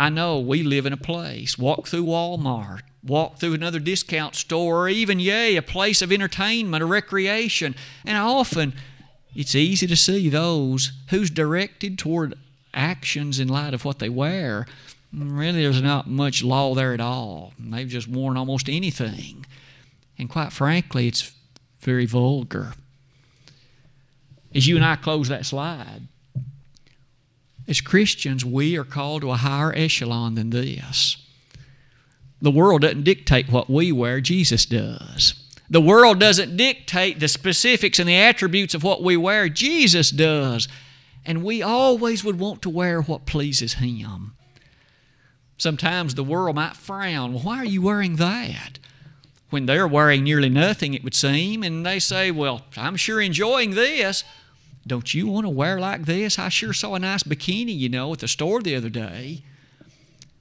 I 0.00 0.08
know 0.08 0.40
we 0.40 0.62
live 0.62 0.86
in 0.86 0.92
a 0.92 0.96
place, 0.96 1.58
walk 1.58 1.86
through 1.86 2.04
Walmart, 2.04 2.80
walk 3.04 3.36
through 3.38 3.54
another 3.54 3.78
discount 3.78 4.34
store, 4.34 4.84
or 4.84 4.88
even, 4.88 5.20
yea, 5.20 5.56
a 5.56 5.62
place 5.62 6.00
of 6.00 6.10
entertainment 6.10 6.82
or 6.82 6.86
recreation, 6.86 7.74
and 8.04 8.16
often 8.16 8.72
it's 9.34 9.54
easy 9.54 9.86
to 9.86 9.96
see 9.96 10.28
those 10.28 10.92
who's 11.10 11.30
directed 11.30 11.98
toward 11.98 12.34
actions 12.72 13.38
in 13.38 13.48
light 13.48 13.74
of 13.74 13.84
what 13.84 13.98
they 13.98 14.08
wear 14.08 14.66
really 15.12 15.62
there's 15.62 15.82
not 15.82 16.08
much 16.08 16.42
law 16.42 16.74
there 16.74 16.94
at 16.94 17.00
all. 17.00 17.52
They've 17.58 17.88
just 17.88 18.08
worn 18.08 18.36
almost 18.36 18.68
anything. 18.68 19.44
And 20.18 20.28
quite 20.28 20.52
frankly, 20.52 21.08
it's 21.08 21.32
very 21.80 22.06
vulgar. 22.06 22.74
As 24.54 24.66
you 24.66 24.76
and 24.76 24.84
I 24.84 24.96
close 24.96 25.28
that 25.28 25.46
slide, 25.46 26.02
as 27.70 27.80
Christians, 27.80 28.44
we 28.44 28.76
are 28.76 28.84
called 28.84 29.22
to 29.22 29.30
a 29.30 29.36
higher 29.36 29.72
echelon 29.72 30.34
than 30.34 30.50
this. 30.50 31.16
The 32.42 32.50
world 32.50 32.82
doesn't 32.82 33.04
dictate 33.04 33.50
what 33.50 33.70
we 33.70 33.92
wear, 33.92 34.20
Jesus 34.20 34.66
does. 34.66 35.34
The 35.70 35.80
world 35.80 36.18
doesn't 36.18 36.56
dictate 36.56 37.20
the 37.20 37.28
specifics 37.28 38.00
and 38.00 38.08
the 38.08 38.16
attributes 38.16 38.74
of 38.74 38.82
what 38.82 39.04
we 39.04 39.16
wear, 39.16 39.48
Jesus 39.48 40.10
does. 40.10 40.66
And 41.24 41.44
we 41.44 41.62
always 41.62 42.24
would 42.24 42.40
want 42.40 42.60
to 42.62 42.70
wear 42.70 43.00
what 43.00 43.24
pleases 43.24 43.74
Him. 43.74 44.32
Sometimes 45.56 46.14
the 46.14 46.24
world 46.24 46.56
might 46.56 46.74
frown. 46.74 47.34
Well, 47.34 47.42
why 47.44 47.58
are 47.58 47.64
you 47.64 47.82
wearing 47.82 48.16
that? 48.16 48.80
When 49.50 49.66
they're 49.66 49.86
wearing 49.86 50.24
nearly 50.24 50.48
nothing, 50.48 50.94
it 50.94 51.04
would 51.04 51.14
seem, 51.14 51.62
and 51.62 51.86
they 51.86 51.98
say, 52.00 52.30
Well, 52.30 52.62
I'm 52.76 52.96
sure 52.96 53.20
enjoying 53.20 53.72
this. 53.72 54.24
Don't 54.86 55.12
you 55.14 55.26
want 55.26 55.44
to 55.44 55.50
wear 55.50 55.78
like 55.78 56.06
this? 56.06 56.38
I 56.38 56.48
sure 56.48 56.72
saw 56.72 56.94
a 56.94 56.98
nice 56.98 57.22
bikini, 57.22 57.76
you 57.76 57.88
know, 57.88 58.12
at 58.12 58.20
the 58.20 58.28
store 58.28 58.62
the 58.62 58.76
other 58.76 58.88
day. 58.88 59.42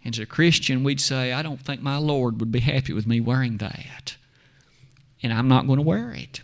And 0.04 0.15
as 0.15 0.19
a 0.19 0.25
Christian, 0.25 0.84
we'd 0.84 1.02
say, 1.02 1.34
I 1.34 1.41
don't 1.41 1.60
think 1.60 1.82
my 1.82 1.97
Lord 1.97 2.39
would 2.39 2.52
be 2.52 2.62
happy 2.62 2.93
with 2.93 3.06
me 3.06 3.19
wearing 3.19 3.58
that. 3.58 4.15
And 5.21 5.34
I'm 5.34 5.49
not 5.49 5.67
going 5.67 5.78
to 5.78 5.84
wear 5.84 6.12
it. 6.12 6.41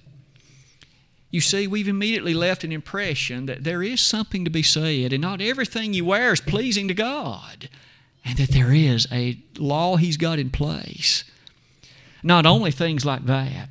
You 1.31 1.41
see, 1.41 1.67
we've 1.67 1.87
immediately 1.87 2.33
left 2.33 2.63
an 2.63 2.71
impression 2.71 3.45
that 3.45 3.63
there 3.63 3.81
is 3.81 4.01
something 4.01 4.45
to 4.45 4.51
be 4.51 4.63
said, 4.63 5.13
and 5.13 5.21
not 5.21 5.41
everything 5.41 5.93
you 5.93 6.05
wear 6.05 6.33
is 6.33 6.41
pleasing 6.41 6.87
to 6.87 6.93
God 6.93 7.69
and 8.25 8.37
that 8.37 8.49
there 8.49 8.73
is 8.73 9.07
a 9.11 9.37
law 9.57 9.97
He's 9.97 10.17
got 10.17 10.39
in 10.39 10.49
place. 10.49 11.23
Not 12.23 12.45
only 12.45 12.71
things 12.71 13.05
like 13.05 13.25
that, 13.25 13.69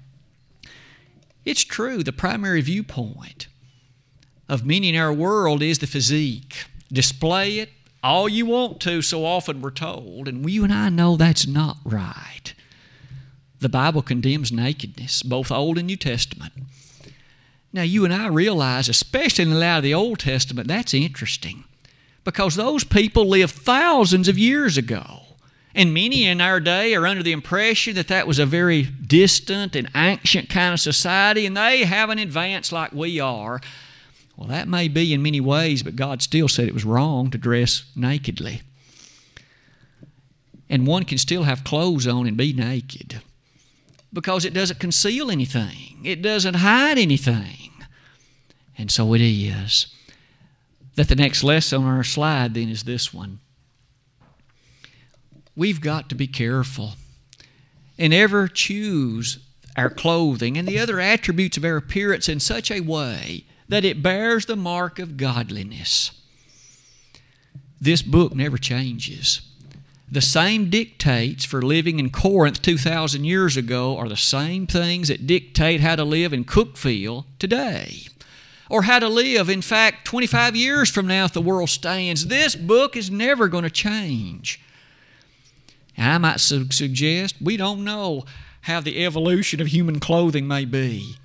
it's 1.45 1.65
true, 1.65 2.03
the 2.03 2.13
primary 2.13 2.61
viewpoint 2.61 3.49
of 4.49 4.65
many 4.65 4.91
in 4.91 4.97
our 4.97 5.13
world 5.13 5.63
is 5.63 5.79
the 5.79 5.87
physique. 5.87 6.65
Display 6.93 7.59
it 7.59 7.71
all 8.05 8.29
you 8.29 8.45
want 8.45 8.81
to, 8.83 9.01
so 9.01 9.25
often 9.25 9.63
we're 9.63 9.71
told, 9.71 10.29
and 10.29 10.49
you 10.49 10.63
and 10.63 10.73
I 10.73 10.91
know 10.91 11.17
that's 11.17 11.47
not 11.47 11.79
right. 11.85 12.53
The 13.61 13.71
Bible 13.71 14.03
condemns 14.03 14.53
nakedness, 14.53 15.23
both 15.23 15.51
Old 15.51 15.79
and 15.79 15.87
New 15.87 15.97
Testament. 15.97 16.53
Now, 17.73 17.81
you 17.81 18.05
and 18.05 18.13
I 18.13 18.27
realize, 18.27 18.91
especially 18.91 19.45
in 19.45 19.51
the 19.51 19.57
light 19.57 19.79
of 19.79 19.85
the 19.85 19.95
Old 19.95 20.19
Testament, 20.19 20.69
that's 20.69 20.93
interesting 20.93 21.65
because 22.25 22.57
those 22.57 22.85
people 22.85 23.27
lived 23.27 23.55
thousands 23.55 24.29
of 24.29 24.39
years 24.39 24.77
ago. 24.77 25.23
And 25.75 25.93
many 25.93 26.27
in 26.27 26.41
our 26.41 26.61
day 26.61 26.95
are 26.95 27.07
under 27.07 27.23
the 27.23 27.33
impression 27.33 27.95
that 27.95 28.09
that 28.09 28.27
was 28.27 28.39
a 28.39 28.47
very 28.47 28.83
distant 28.83 29.75
and 29.75 29.91
ancient 29.97 30.49
kind 30.51 30.75
of 30.75 30.81
society, 30.81 31.47
and 31.47 31.57
they 31.57 31.85
haven't 31.85 32.19
advanced 32.19 32.71
like 32.71 32.93
we 32.93 33.19
are. 33.19 33.61
Well, 34.37 34.49
that 34.49 34.69
may 34.69 34.89
be 34.89 35.15
in 35.15 35.23
many 35.23 35.41
ways, 35.41 35.83
but 35.83 35.97
God 35.97 36.21
still 36.23 36.49
said 36.49 36.67
it 36.67 36.75
was 36.75 36.85
wrong 36.85 37.31
to 37.31 37.39
dress 37.39 37.85
nakedly. 37.95 38.63
And 40.69 40.87
one 40.87 41.05
can 41.05 41.19
still 41.19 41.45
have 41.45 41.63
clothes 41.63 42.07
on 42.07 42.27
and 42.27 42.37
be 42.37 42.53
naked 42.53 43.21
because 44.13 44.45
it 44.45 44.55
doesn't 44.55 44.81
conceal 44.81 45.31
anything, 45.31 46.01
it 46.05 46.23
doesn't 46.23 46.55
hide 46.55 46.99
anything. 46.99 47.71
And 48.77 48.91
so 48.91 49.15
it 49.15 49.21
is 49.21 49.89
that 50.97 51.09
the 51.09 51.17
next 51.17 51.45
lesson 51.45 51.83
on 51.83 51.97
our 51.97 52.05
slide 52.05 52.55
then 52.55 52.69
is 52.69 52.85
this 52.85 53.13
one. 53.13 53.41
We've 55.57 55.81
got 55.81 56.09
to 56.09 56.15
be 56.15 56.27
careful 56.27 56.95
and 57.99 58.13
ever 58.13 58.49
choose 58.49 59.39
our 59.77 59.91
clothing 59.91 60.57
and 60.57 60.67
the 60.67 60.79
other 60.79 60.99
attributes 61.01 61.57
of 61.57 61.65
our 61.65 61.77
appearance 61.77 62.29
in 62.29 62.41
such 62.41 62.71
a 62.71 62.81
way 62.81 63.45
that 63.69 63.85
it 63.85 64.03
bears 64.03 64.47
the 64.47 64.57
mark 64.57 64.99
of 64.99 65.17
godliness. 65.17 66.11
this 67.81 68.03
book 68.03 68.35
never 68.35 68.57
changes. 68.57 69.43
The 70.11 70.21
same 70.21 70.71
dictates 70.71 71.45
for 71.45 71.61
living 71.61 71.99
in 71.99 72.11
Corinth 72.11 72.63
2,000 72.63 73.25
years 73.25 73.57
ago 73.57 73.99
are 73.99 74.09
the 74.09 74.17
same 74.17 74.67
things 74.67 75.09
that 75.09 75.27
dictate 75.27 75.81
how 75.81 75.97
to 75.97 76.05
live 76.05 76.33
in 76.33 76.45
Cookeville 76.45 77.25
today. 77.39 78.07
Or 78.71 78.83
how 78.83 78.99
to 78.99 79.09
live, 79.09 79.49
in 79.49 79.61
fact, 79.61 80.07
25 80.07 80.57
years 80.57 80.91
from 80.91 81.07
now 81.07 81.25
if 81.25 81.33
the 81.33 81.43
world 81.43 81.69
stands. 81.69 82.27
This 82.29 82.55
book 82.55 82.97
is 82.97 83.11
never 83.11 83.49
going 83.49 83.65
to 83.65 83.71
change. 83.71 84.61
I 85.99 86.19
might 86.19 86.41
su- 86.41 86.71
suggest 86.71 87.37
we 87.41 87.57
don't 87.57 87.85
know 87.85 88.25
how 88.63 88.81
the 88.81 89.05
evolution 89.05 89.61
of 89.61 89.69
human 89.69 90.01
clothing 90.01 90.47
may 90.47 90.65
be. 90.65 91.17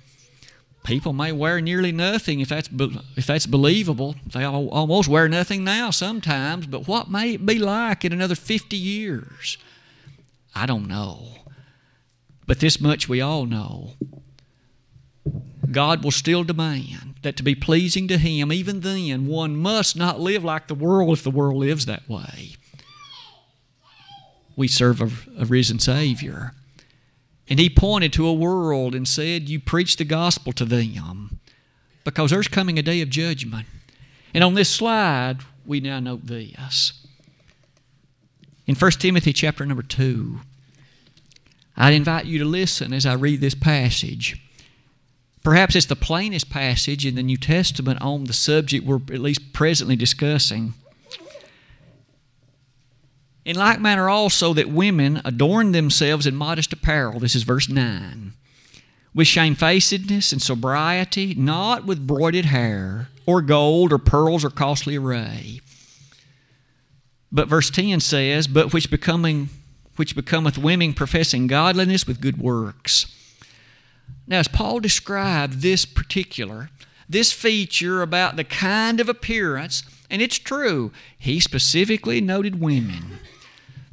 People 0.84 1.12
may 1.12 1.30
wear 1.30 1.60
nearly 1.60 1.92
nothing 1.92 2.40
if 2.40 2.48
that's 2.48 2.68
if 3.16 3.26
that's 3.26 3.46
believable. 3.46 4.16
They 4.26 4.44
almost 4.44 5.08
wear 5.08 5.28
nothing 5.28 5.62
now 5.62 5.90
sometimes, 5.90 6.66
but 6.66 6.88
what 6.88 7.10
may 7.10 7.34
it 7.34 7.44
be 7.44 7.58
like 7.58 8.04
in 8.04 8.12
another 8.12 8.34
50 8.34 8.76
years? 8.76 9.58
I 10.54 10.66
don't 10.66 10.88
know. 10.88 11.34
But 12.46 12.60
this 12.60 12.80
much 12.80 13.08
we 13.08 13.20
all 13.20 13.46
know. 13.46 13.92
God 15.70 16.02
will 16.02 16.10
still 16.10 16.44
demand 16.44 17.16
that 17.22 17.36
to 17.36 17.42
be 17.42 17.54
pleasing 17.54 18.08
to 18.08 18.18
Him, 18.18 18.52
even 18.52 18.80
then, 18.80 19.26
one 19.26 19.56
must 19.56 19.94
not 19.94 20.18
live 20.18 20.42
like 20.42 20.66
the 20.66 20.74
world 20.74 21.16
if 21.18 21.22
the 21.22 21.30
world 21.30 21.56
lives 21.56 21.86
that 21.86 22.08
way. 22.08 22.56
We 24.56 24.66
serve 24.66 25.00
a, 25.00 25.10
a 25.40 25.44
risen 25.44 25.78
Savior. 25.78 26.54
And 27.50 27.58
he 27.58 27.68
pointed 27.68 28.12
to 28.12 28.28
a 28.28 28.32
world 28.32 28.94
and 28.94 29.06
said, 29.06 29.48
You 29.48 29.58
preach 29.58 29.96
the 29.96 30.04
gospel 30.04 30.52
to 30.52 30.64
them 30.64 31.40
because 32.04 32.30
there's 32.30 32.48
coming 32.48 32.78
a 32.78 32.82
day 32.82 33.02
of 33.02 33.10
judgment. 33.10 33.66
And 34.32 34.44
on 34.44 34.54
this 34.54 34.68
slide, 34.68 35.40
we 35.66 35.80
now 35.80 35.98
note 35.98 36.26
this. 36.26 36.92
In 38.66 38.76
1 38.76 38.90
Timothy 38.92 39.32
chapter 39.32 39.66
number 39.66 39.82
2, 39.82 40.40
I'd 41.76 41.92
invite 41.92 42.26
you 42.26 42.38
to 42.38 42.44
listen 42.44 42.92
as 42.92 43.04
I 43.04 43.14
read 43.14 43.40
this 43.40 43.56
passage. 43.56 44.40
Perhaps 45.42 45.74
it's 45.74 45.86
the 45.86 45.96
plainest 45.96 46.50
passage 46.50 47.04
in 47.04 47.16
the 47.16 47.22
New 47.22 47.36
Testament 47.36 48.00
on 48.00 48.24
the 48.24 48.32
subject 48.32 48.86
we're 48.86 48.96
at 48.96 49.20
least 49.20 49.52
presently 49.52 49.96
discussing. 49.96 50.74
In 53.44 53.56
like 53.56 53.80
manner 53.80 54.08
also 54.08 54.52
that 54.54 54.68
women 54.68 55.22
adorn 55.24 55.72
themselves 55.72 56.26
in 56.26 56.36
modest 56.36 56.72
apparel, 56.72 57.20
this 57.20 57.34
is 57.34 57.42
verse 57.42 57.68
9, 57.68 58.34
with 59.14 59.26
shamefacedness 59.26 60.32
and 60.32 60.42
sobriety, 60.42 61.34
not 61.34 61.86
with 61.86 62.06
broided 62.06 62.44
hair, 62.46 63.08
or 63.26 63.40
gold, 63.40 63.92
or 63.92 63.98
pearls, 63.98 64.44
or 64.44 64.50
costly 64.50 64.96
array. 64.96 65.60
But 67.32 67.48
verse 67.48 67.70
10 67.70 68.00
says, 68.00 68.46
But 68.46 68.72
which 68.72 68.90
becoming 68.90 69.48
which 69.96 70.16
becometh 70.16 70.56
women 70.56 70.94
professing 70.94 71.46
godliness 71.46 72.06
with 72.06 72.22
good 72.22 72.38
works. 72.38 73.14
Now, 74.26 74.38
as 74.38 74.48
Paul 74.48 74.80
described 74.80 75.60
this 75.60 75.84
particular, 75.84 76.70
this 77.06 77.32
feature 77.32 78.00
about 78.00 78.36
the 78.36 78.44
kind 78.44 78.98
of 78.98 79.10
appearance, 79.10 79.82
and 80.10 80.20
it's 80.20 80.38
true, 80.38 80.92
he 81.18 81.40
specifically 81.40 82.20
noted 82.20 82.60
women. 82.60 83.18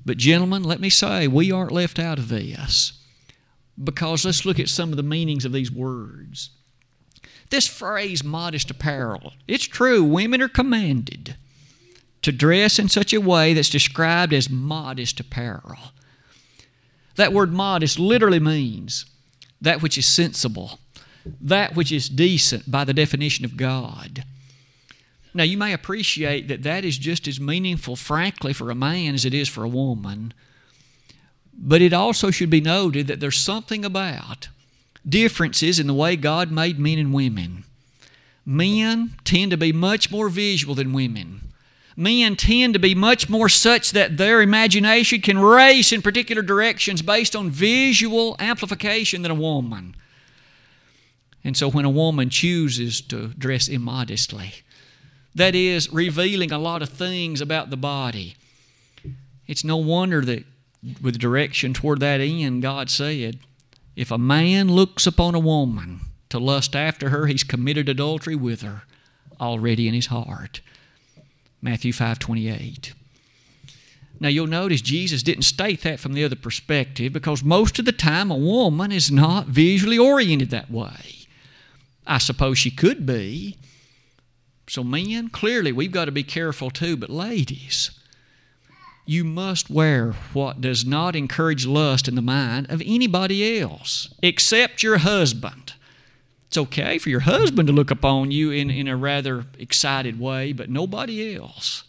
But, 0.06 0.18
gentlemen, 0.18 0.64
let 0.64 0.80
me 0.80 0.90
say, 0.90 1.28
we 1.28 1.52
aren't 1.52 1.72
left 1.72 2.00
out 2.00 2.18
of 2.18 2.30
this 2.30 2.94
because 3.82 4.26
let's 4.26 4.46
look 4.46 4.60
at 4.60 4.70
some 4.70 4.92
of 4.92 4.98
the 4.98 5.04
meanings 5.04 5.46
of 5.46 5.52
these 5.52 5.72
words. 5.72 6.50
This 7.50 7.68
phrase, 7.68 8.24
modest 8.24 8.72
apparel, 8.72 9.34
it's 9.48 9.66
true, 9.66 10.04
women 10.04 10.42
are 10.42 10.50
commanded 10.50 11.36
to 12.22 12.32
dress 12.32 12.80
in 12.80 12.90
such 12.90 13.14
a 13.14 13.22
way 13.22 13.54
that's 13.54 13.70
described 13.70 14.34
as 14.34 14.50
modest 14.50 15.20
apparel. 15.20 15.78
That 17.16 17.34
word 17.34 17.54
modest 17.54 18.00
literally 18.00 18.40
means 18.40 19.06
that 19.62 19.82
which 19.82 19.98
is 19.98 20.06
sensible, 20.06 20.80
that 21.26 21.76
which 21.76 21.92
is 21.92 22.10
decent 22.10 22.70
by 22.70 22.84
the 22.84 22.94
definition 22.94 23.46
of 23.46 23.58
God. 23.58 24.24
Now, 25.34 25.44
you 25.44 25.58
may 25.58 25.74
appreciate 25.74 26.48
that 26.48 26.64
that 26.64 26.84
is 26.84 26.98
just 26.98 27.28
as 27.28 27.40
meaningful, 27.40 27.96
frankly, 27.96 28.54
for 28.54 28.72
a 28.72 28.76
man 28.76 29.14
as 29.14 29.26
it 29.26 29.34
is 29.34 29.48
for 29.48 29.64
a 29.64 29.70
woman. 29.70 30.34
But 31.54 31.82
it 31.82 31.94
also 31.94 32.32
should 32.32 32.50
be 32.50 32.62
noted 32.62 33.08
that 33.08 33.20
there's 33.20 33.38
something 33.38 33.84
about 33.84 34.50
differences 35.08 35.80
in 35.80 35.88
the 35.88 35.94
way 35.94 36.16
God 36.16 36.52
made 36.52 36.80
men 36.80 36.98
and 36.98 37.14
women. 37.14 37.64
Men 38.46 39.16
tend 39.24 39.52
to 39.52 39.58
be 39.58 39.74
much 39.74 40.12
more 40.12 40.30
visual 40.30 40.76
than 40.76 40.94
women. 40.94 41.42
Men 41.96 42.36
tend 42.36 42.74
to 42.74 42.80
be 42.80 42.94
much 42.94 43.28
more 43.28 43.50
such 43.50 43.92
that 43.92 44.18
their 44.18 44.42
imagination 44.42 45.20
can 45.20 45.40
race 45.40 45.92
in 45.92 46.04
particular 46.04 46.44
directions 46.44 47.02
based 47.02 47.36
on 47.36 47.50
visual 47.50 48.36
amplification 48.40 49.24
than 49.24 49.32
a 49.32 49.36
woman. 49.36 49.96
And 51.44 51.58
so 51.58 51.70
when 51.70 51.86
a 51.86 51.90
woman 51.90 52.30
chooses 52.30 53.02
to 53.02 53.30
dress 53.30 53.68
immodestly, 53.68 54.54
that 55.38 55.54
is 55.54 55.94
revealing 55.94 56.52
a 56.52 56.58
lot 56.58 56.82
of 56.82 56.90
things 56.90 57.42
about 57.42 57.70
the 57.70 57.78
body. 57.78 58.36
It's 59.46 59.64
no 59.64 59.78
wonder 59.78 60.22
that 60.26 60.46
with 61.02 61.20
direction 61.20 61.74
toward 61.74 62.00
that 62.00 62.20
end, 62.20 62.64
God 62.64 62.90
said, 62.90 63.40
If 63.96 64.10
a 64.10 64.18
man 64.18 64.68
looks 64.68 65.06
upon 65.06 65.36
a 65.36 65.40
woman 65.40 66.02
to 66.30 66.40
lust 66.40 66.76
after 66.76 67.10
her, 67.10 67.28
he's 67.28 67.44
committed 67.44 67.88
adultery 67.88 68.36
with 68.36 68.62
her 68.62 68.84
already 69.40 69.88
in 69.88 69.94
his 69.94 70.08
heart. 70.08 70.62
Matthew 71.62 71.94
5 71.94 72.18
28. 72.18 72.94
Now 74.20 74.30
you'll 74.30 74.48
notice 74.48 74.82
Jesus 74.82 75.22
didn't 75.22 75.44
state 75.44 75.84
that 75.84 76.00
from 76.00 76.14
the 76.14 76.24
other 76.24 76.36
perspective 76.36 77.14
because 77.14 77.44
most 77.44 77.78
of 77.78 77.86
the 77.86 77.92
time 77.92 78.32
a 78.32 78.36
woman 78.36 78.92
is 78.92 79.12
not 79.12 79.46
visually 79.46 80.00
oriented 80.00 80.50
that 80.50 80.72
way. 80.72 81.28
I 82.08 82.18
suppose 82.18 82.58
she 82.58 82.72
could 82.72 83.06
be, 83.06 83.58
so, 84.70 84.84
men, 84.84 85.30
clearly 85.30 85.72
we've 85.72 85.92
got 85.92 86.06
to 86.06 86.12
be 86.12 86.24
careful 86.24 86.70
too, 86.70 86.98
but 86.98 87.10
ladies, 87.10 87.92
you 89.06 89.24
must 89.24 89.70
wear 89.70 90.12
what 90.34 90.60
does 90.60 90.86
not 90.86 91.16
encourage 91.16 91.66
lust 91.66 92.10
in 92.10 92.16
the 92.16 92.22
mind 92.22 92.70
of 92.70 92.82
anybody 92.86 93.60
else 93.60 94.14
except 94.22 94.84
your 94.84 94.98
husband. 94.98 95.74
It's 96.48 96.58
okay 96.58 96.98
for 96.98 97.10
your 97.10 97.22
husband 97.22 97.68
to 97.68 97.74
look 97.74 97.92
upon 97.92 98.32
you 98.32 98.52
in, 98.52 98.70
in 98.70 98.88
a 98.88 98.98
rather 98.98 99.46
excited 99.58 100.20
way, 100.20 100.52
but 100.52 100.70
nobody 100.70 101.36
else. 101.36 101.84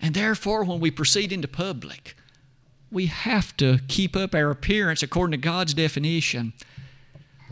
And 0.00 0.14
therefore, 0.14 0.64
when 0.64 0.80
we 0.80 0.90
proceed 0.90 1.32
into 1.32 1.48
public, 1.48 2.16
we 2.90 3.06
have 3.06 3.56
to 3.58 3.80
keep 3.88 4.16
up 4.16 4.34
our 4.34 4.50
appearance 4.50 5.02
according 5.02 5.32
to 5.32 5.44
God's 5.44 5.74
definition. 5.74 6.54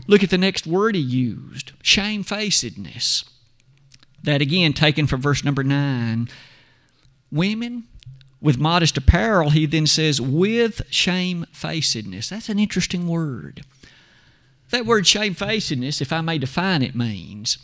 Look 0.07 0.23
at 0.23 0.29
the 0.29 0.37
next 0.37 0.65
word 0.65 0.95
he 0.95 1.01
used 1.01 1.73
shamefacedness. 1.83 3.25
That 4.23 4.41
again, 4.41 4.73
taken 4.73 5.05
from 5.05 5.21
verse 5.21 5.43
number 5.43 5.63
9. 5.63 6.29
Women 7.31 7.83
with 8.39 8.57
modest 8.57 8.97
apparel, 8.97 9.51
he 9.51 9.65
then 9.65 9.87
says, 9.87 10.19
with 10.19 10.81
shamefacedness. 10.89 12.29
That's 12.29 12.49
an 12.49 12.59
interesting 12.59 13.07
word. 13.07 13.63
That 14.69 14.85
word 14.85 15.07
shamefacedness, 15.07 16.01
if 16.01 16.11
I 16.11 16.21
may 16.21 16.37
define 16.37 16.81
it, 16.81 16.95
means 16.95 17.57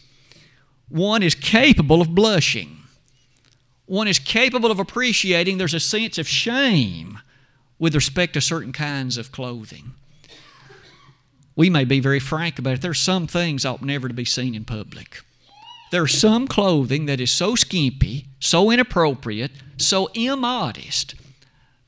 one 0.88 1.22
is 1.22 1.36
capable 1.36 2.02
of 2.02 2.16
blushing. 2.16 2.78
One 3.86 4.08
is 4.08 4.20
capable 4.20 4.72
of 4.72 4.80
appreciating 4.80 5.58
there's 5.58 5.74
a 5.74 5.80
sense 5.80 6.18
of 6.18 6.28
shame 6.28 7.20
with 7.78 7.96
respect 7.96 8.34
to 8.34 8.42
certain 8.42 8.72
kinds 8.72 9.18
of 9.18 9.32
clothing. 9.32 9.94
We 11.56 11.70
may 11.70 11.84
be 11.84 12.00
very 12.00 12.20
frank 12.20 12.60
about 12.60 12.76
it. 12.76 12.82
There's 12.82 13.00
some 13.00 13.28
things 13.28 13.66
ought 13.66 13.82
never 13.82 14.08
to 14.08 14.14
be 14.14 14.26
seen 14.26 14.56
in 14.56 14.64
public. 14.64 15.24
There's 15.92 16.18
some 16.18 16.48
clothing 16.48 17.06
that 17.08 17.20
is 17.20 17.32
so 17.32 17.56
skimpy, 17.56 18.28
so 18.40 18.70
inappropriate, 18.70 19.52
so 19.78 20.08
immodest, 20.14 21.16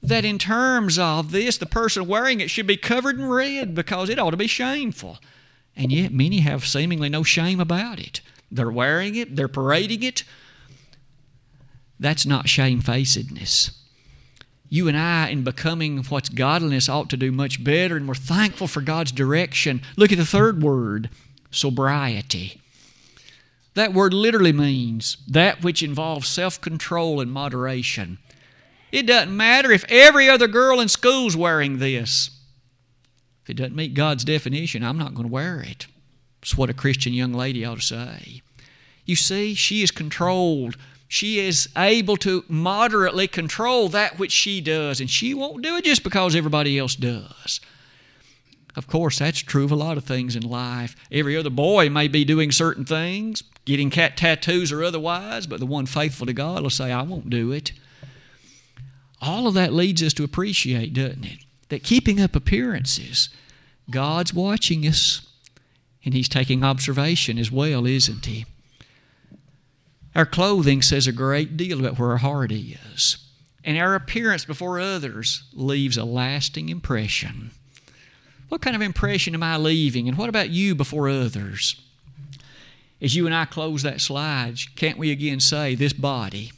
that 0.01 0.25
in 0.25 0.39
terms 0.39 0.97
of 0.97 1.31
this, 1.31 1.57
the 1.57 1.67
person 1.67 2.07
wearing 2.07 2.39
it 2.39 2.49
should 2.49 2.65
be 2.65 2.77
covered 2.77 3.19
in 3.19 3.29
red 3.29 3.75
because 3.75 4.09
it 4.09 4.17
ought 4.17 4.31
to 4.31 4.37
be 4.37 4.47
shameful. 4.47 5.19
And 5.75 5.91
yet, 5.91 6.11
many 6.11 6.39
have 6.39 6.65
seemingly 6.65 7.09
no 7.09 7.23
shame 7.23 7.59
about 7.59 7.99
it. 7.99 8.21
They're 8.49 8.71
wearing 8.71 9.15
it, 9.15 9.35
they're 9.35 9.47
parading 9.47 10.03
it. 10.03 10.23
That's 11.99 12.25
not 12.25 12.49
shamefacedness. 12.49 13.71
You 14.67 14.87
and 14.87 14.97
I, 14.97 15.27
in 15.27 15.43
becoming 15.43 16.03
what's 16.05 16.29
godliness, 16.29 16.89
ought 16.89 17.09
to 17.11 17.17
do 17.17 17.31
much 17.31 17.63
better, 17.63 17.97
and 17.97 18.07
we're 18.07 18.15
thankful 18.15 18.67
for 18.67 18.81
God's 18.81 19.11
direction. 19.11 19.81
Look 19.97 20.11
at 20.11 20.17
the 20.17 20.25
third 20.25 20.63
word 20.63 21.09
sobriety. 21.51 22.60
That 23.73 23.93
word 23.93 24.13
literally 24.13 24.51
means 24.51 25.17
that 25.27 25.63
which 25.63 25.81
involves 25.81 26.27
self 26.27 26.59
control 26.59 27.21
and 27.21 27.31
moderation. 27.31 28.17
It 28.91 29.05
doesn't 29.07 29.35
matter 29.35 29.71
if 29.71 29.85
every 29.87 30.29
other 30.29 30.47
girl 30.47 30.81
in 30.81 30.89
school's 30.89 31.37
wearing 31.37 31.79
this. 31.79 32.29
If 33.43 33.49
it 33.49 33.53
doesn't 33.55 33.75
meet 33.75 33.93
God's 33.93 34.25
definition, 34.25 34.83
I'm 34.83 34.97
not 34.97 35.15
going 35.15 35.27
to 35.27 35.33
wear 35.33 35.61
it. 35.61 35.87
It's 36.41 36.57
what 36.57 36.69
a 36.69 36.73
Christian 36.73 37.13
young 37.13 37.33
lady 37.33 37.63
ought 37.63 37.75
to 37.79 37.81
say. 37.81 38.41
You 39.05 39.15
see, 39.15 39.53
she 39.53 39.81
is 39.81 39.91
controlled 39.91 40.75
She 41.07 41.39
is 41.39 41.67
able 41.75 42.15
to 42.17 42.45
moderately 42.47 43.27
control 43.27 43.89
that 43.89 44.17
which 44.17 44.31
she 44.31 44.61
does, 44.61 45.01
and 45.01 45.09
she 45.09 45.33
won't 45.33 45.61
do 45.61 45.75
it 45.75 45.83
just 45.83 46.03
because 46.03 46.37
everybody 46.37 46.79
else 46.79 46.95
does. 46.95 47.59
Of 48.75 48.87
course, 48.87 49.19
that's 49.19 49.39
true 49.39 49.65
of 49.65 49.71
a 49.71 49.75
lot 49.75 49.97
of 49.97 50.05
things 50.05 50.35
in 50.35 50.43
life. 50.43 50.95
Every 51.11 51.35
other 51.35 51.49
boy 51.49 51.89
may 51.89 52.07
be 52.07 52.23
doing 52.23 52.51
certain 52.51 52.85
things, 52.85 53.43
getting 53.65 53.89
cat 53.89 54.15
tattoos 54.15 54.71
or 54.71 54.83
otherwise, 54.83 55.45
but 55.45 55.59
the 55.59 55.65
one 55.65 55.85
faithful 55.85 56.25
to 56.25 56.33
God 56.33 56.63
will 56.63 56.69
say, 56.69 56.91
I 56.91 57.01
won't 57.01 57.29
do 57.29 57.51
it. 57.51 57.73
All 59.21 59.47
of 59.47 59.53
that 59.53 59.73
leads 59.73 60.01
us 60.01 60.13
to 60.13 60.23
appreciate, 60.23 60.93
doesn't 60.93 61.25
it? 61.25 61.39
That 61.69 61.83
keeping 61.83 62.19
up 62.19 62.35
appearances, 62.35 63.29
God's 63.89 64.33
watching 64.33 64.87
us, 64.87 65.27
and 66.03 66.13
He's 66.13 66.29
taking 66.29 66.63
observation 66.63 67.37
as 67.37 67.51
well, 67.51 67.85
isn't 67.85 68.25
He? 68.25 68.45
Our 70.15 70.25
clothing 70.25 70.81
says 70.81 71.07
a 71.07 71.13
great 71.13 71.55
deal 71.55 71.79
about 71.79 71.99
where 71.99 72.11
our 72.11 72.17
heart 72.17 72.51
is, 72.51 73.17
and 73.63 73.77
our 73.77 73.95
appearance 73.95 74.43
before 74.43 74.79
others 74.79 75.43
leaves 75.53 75.97
a 75.97 76.03
lasting 76.03 76.69
impression. 76.69 77.51
What 78.51 78.59
kind 78.59 78.75
of 78.75 78.81
impression 78.81 79.33
am 79.33 79.43
I 79.43 79.55
leaving? 79.55 80.09
And 80.09 80.17
what 80.17 80.27
about 80.27 80.49
you 80.49 80.75
before 80.75 81.07
others? 81.07 81.79
As 83.01 83.15
you 83.15 83.25
and 83.25 83.33
I 83.33 83.45
close 83.45 83.81
that 83.83 84.01
slide, 84.01 84.57
can't 84.75 84.97
we 84.97 85.09
again 85.09 85.39
say 85.39 85.73
this 85.73 85.93
body 85.93 86.51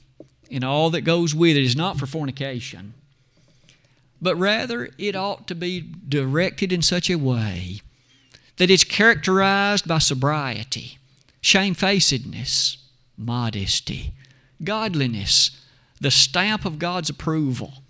and 0.50 0.64
all 0.64 0.90
that 0.90 1.02
goes 1.02 1.36
with 1.36 1.56
it 1.56 1.64
is 1.64 1.76
not 1.76 2.00
for 2.00 2.08
fornication, 2.08 2.96
but 4.20 4.36
rather 4.38 4.90
it 4.98 5.16
ought 5.16 5.46
to 5.50 5.54
be 5.54 5.82
directed 6.10 6.74
in 6.74 6.82
such 6.82 7.12
a 7.12 7.20
way 7.20 7.82
that 8.58 8.72
it's 8.72 8.84
characterized 8.84 9.88
by 9.88 10.00
sobriety, 10.00 10.98
shamefacedness, 11.42 12.78
modesty, 13.20 14.14
godliness, 14.64 15.64
the 16.02 16.10
stamp 16.10 16.66
of 16.66 16.80
God's 16.80 17.12
approval. 17.12 17.84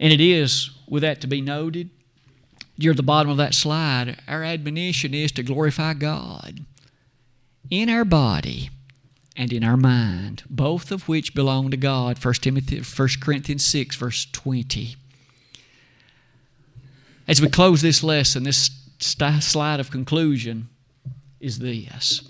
And 0.00 0.12
it 0.12 0.20
is, 0.20 0.72
with 0.88 1.02
that 1.02 1.20
to 1.20 1.28
be 1.28 1.40
noted, 1.40 1.90
near 2.78 2.94
the 2.94 3.02
bottom 3.02 3.30
of 3.30 3.36
that 3.38 3.54
slide, 3.54 4.20
our 4.28 4.42
admonition 4.42 5.14
is 5.14 5.32
to 5.32 5.42
glorify 5.42 5.94
God 5.94 6.60
in 7.70 7.88
our 7.88 8.04
body 8.04 8.70
and 9.36 9.52
in 9.52 9.64
our 9.64 9.76
mind, 9.76 10.44
both 10.48 10.90
of 10.90 11.08
which 11.08 11.34
belong 11.34 11.70
to 11.70 11.76
God. 11.76 12.22
1, 12.22 12.34
Timothy, 12.34 12.80
1 12.80 13.08
Corinthians 13.20 13.64
6, 13.64 13.96
verse 13.96 14.26
20. 14.32 14.96
As 17.28 17.40
we 17.40 17.48
close 17.48 17.82
this 17.82 18.02
lesson, 18.02 18.44
this 18.44 18.70
slide 18.98 19.80
of 19.80 19.90
conclusion 19.90 20.68
is 21.40 21.58
this. 21.58 22.22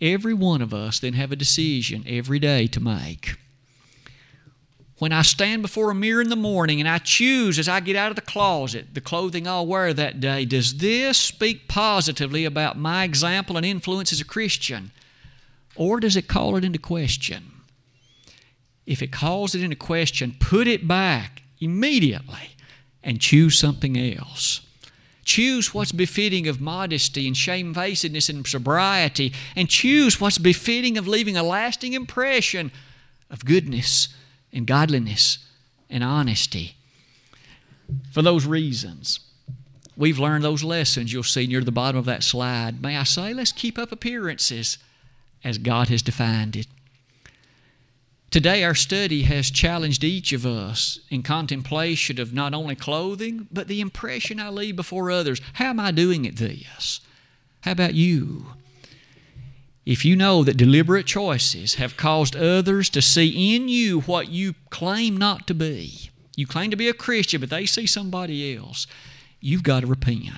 Every 0.00 0.34
one 0.34 0.60
of 0.60 0.74
us 0.74 1.00
then 1.00 1.14
have 1.14 1.32
a 1.32 1.36
decision 1.36 2.04
every 2.06 2.38
day 2.38 2.66
to 2.68 2.80
make. 2.80 3.36
When 5.04 5.12
I 5.12 5.20
stand 5.20 5.60
before 5.60 5.90
a 5.90 5.94
mirror 5.94 6.22
in 6.22 6.30
the 6.30 6.34
morning 6.34 6.80
and 6.80 6.88
I 6.88 6.96
choose 6.96 7.58
as 7.58 7.68
I 7.68 7.80
get 7.80 7.94
out 7.94 8.08
of 8.08 8.16
the 8.16 8.22
closet 8.22 8.94
the 8.94 9.02
clothing 9.02 9.46
I'll 9.46 9.66
wear 9.66 9.92
that 9.92 10.18
day, 10.18 10.46
does 10.46 10.78
this 10.78 11.18
speak 11.18 11.68
positively 11.68 12.46
about 12.46 12.78
my 12.78 13.04
example 13.04 13.58
and 13.58 13.66
influence 13.66 14.14
as 14.14 14.22
a 14.22 14.24
Christian? 14.24 14.92
Or 15.76 16.00
does 16.00 16.16
it 16.16 16.26
call 16.26 16.56
it 16.56 16.64
into 16.64 16.78
question? 16.78 17.52
If 18.86 19.02
it 19.02 19.12
calls 19.12 19.54
it 19.54 19.62
into 19.62 19.76
question, 19.76 20.36
put 20.40 20.66
it 20.66 20.88
back 20.88 21.42
immediately 21.60 22.56
and 23.02 23.20
choose 23.20 23.58
something 23.58 23.98
else. 23.98 24.62
Choose 25.22 25.74
what's 25.74 25.92
befitting 25.92 26.48
of 26.48 26.62
modesty 26.62 27.26
and 27.26 27.36
shamefacedness 27.36 28.30
and 28.30 28.46
sobriety, 28.46 29.34
and 29.54 29.68
choose 29.68 30.18
what's 30.18 30.38
befitting 30.38 30.96
of 30.96 31.06
leaving 31.06 31.36
a 31.36 31.42
lasting 31.42 31.92
impression 31.92 32.72
of 33.28 33.44
goodness 33.44 34.08
and 34.54 34.66
godliness 34.66 35.38
and 35.90 36.02
honesty. 36.02 36.76
For 38.12 38.22
those 38.22 38.46
reasons, 38.46 39.20
we've 39.96 40.18
learned 40.18 40.44
those 40.44 40.64
lessons 40.64 41.12
you'll 41.12 41.22
see 41.24 41.46
near 41.46 41.60
the 41.60 41.72
bottom 41.72 41.98
of 41.98 42.06
that 42.06 42.22
slide. 42.22 42.80
May 42.80 42.96
I 42.96 43.02
say, 43.02 43.34
let's 43.34 43.52
keep 43.52 43.78
up 43.78 43.92
appearances 43.92 44.78
as 45.42 45.58
God 45.58 45.88
has 45.88 46.00
defined 46.00 46.56
it. 46.56 46.66
Today, 48.30 48.64
our 48.64 48.74
study 48.74 49.22
has 49.22 49.48
challenged 49.48 50.02
each 50.02 50.32
of 50.32 50.44
us 50.44 50.98
in 51.08 51.22
contemplation 51.22 52.18
of 52.18 52.32
not 52.32 52.52
only 52.52 52.74
clothing, 52.74 53.46
but 53.52 53.68
the 53.68 53.80
impression 53.80 54.40
I 54.40 54.48
leave 54.48 54.74
before 54.74 55.10
others. 55.10 55.40
How 55.52 55.66
am 55.66 55.78
I 55.78 55.92
doing 55.92 56.26
at 56.26 56.36
this? 56.36 57.00
How 57.60 57.72
about 57.72 57.94
you? 57.94 58.46
If 59.86 60.04
you 60.04 60.16
know 60.16 60.42
that 60.44 60.56
deliberate 60.56 61.06
choices 61.06 61.74
have 61.74 61.96
caused 61.96 62.34
others 62.34 62.88
to 62.90 63.02
see 63.02 63.54
in 63.54 63.68
you 63.68 64.00
what 64.00 64.30
you 64.30 64.54
claim 64.70 65.16
not 65.16 65.46
to 65.48 65.54
be, 65.54 66.10
you 66.36 66.46
claim 66.46 66.70
to 66.70 66.76
be 66.76 66.88
a 66.88 66.94
Christian, 66.94 67.40
but 67.40 67.50
they 67.50 67.66
see 67.66 67.86
somebody 67.86 68.56
else, 68.56 68.86
you've 69.40 69.62
got 69.62 69.80
to 69.80 69.86
repent. 69.86 70.30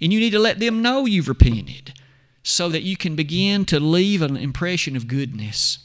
And 0.00 0.12
you 0.12 0.20
need 0.20 0.30
to 0.30 0.38
let 0.38 0.60
them 0.60 0.82
know 0.82 1.04
you've 1.04 1.28
repented 1.28 1.94
so 2.42 2.68
that 2.68 2.82
you 2.82 2.96
can 2.96 3.16
begin 3.16 3.64
to 3.64 3.80
leave 3.80 4.22
an 4.22 4.36
impression 4.36 4.94
of 4.94 5.08
goodness 5.08 5.78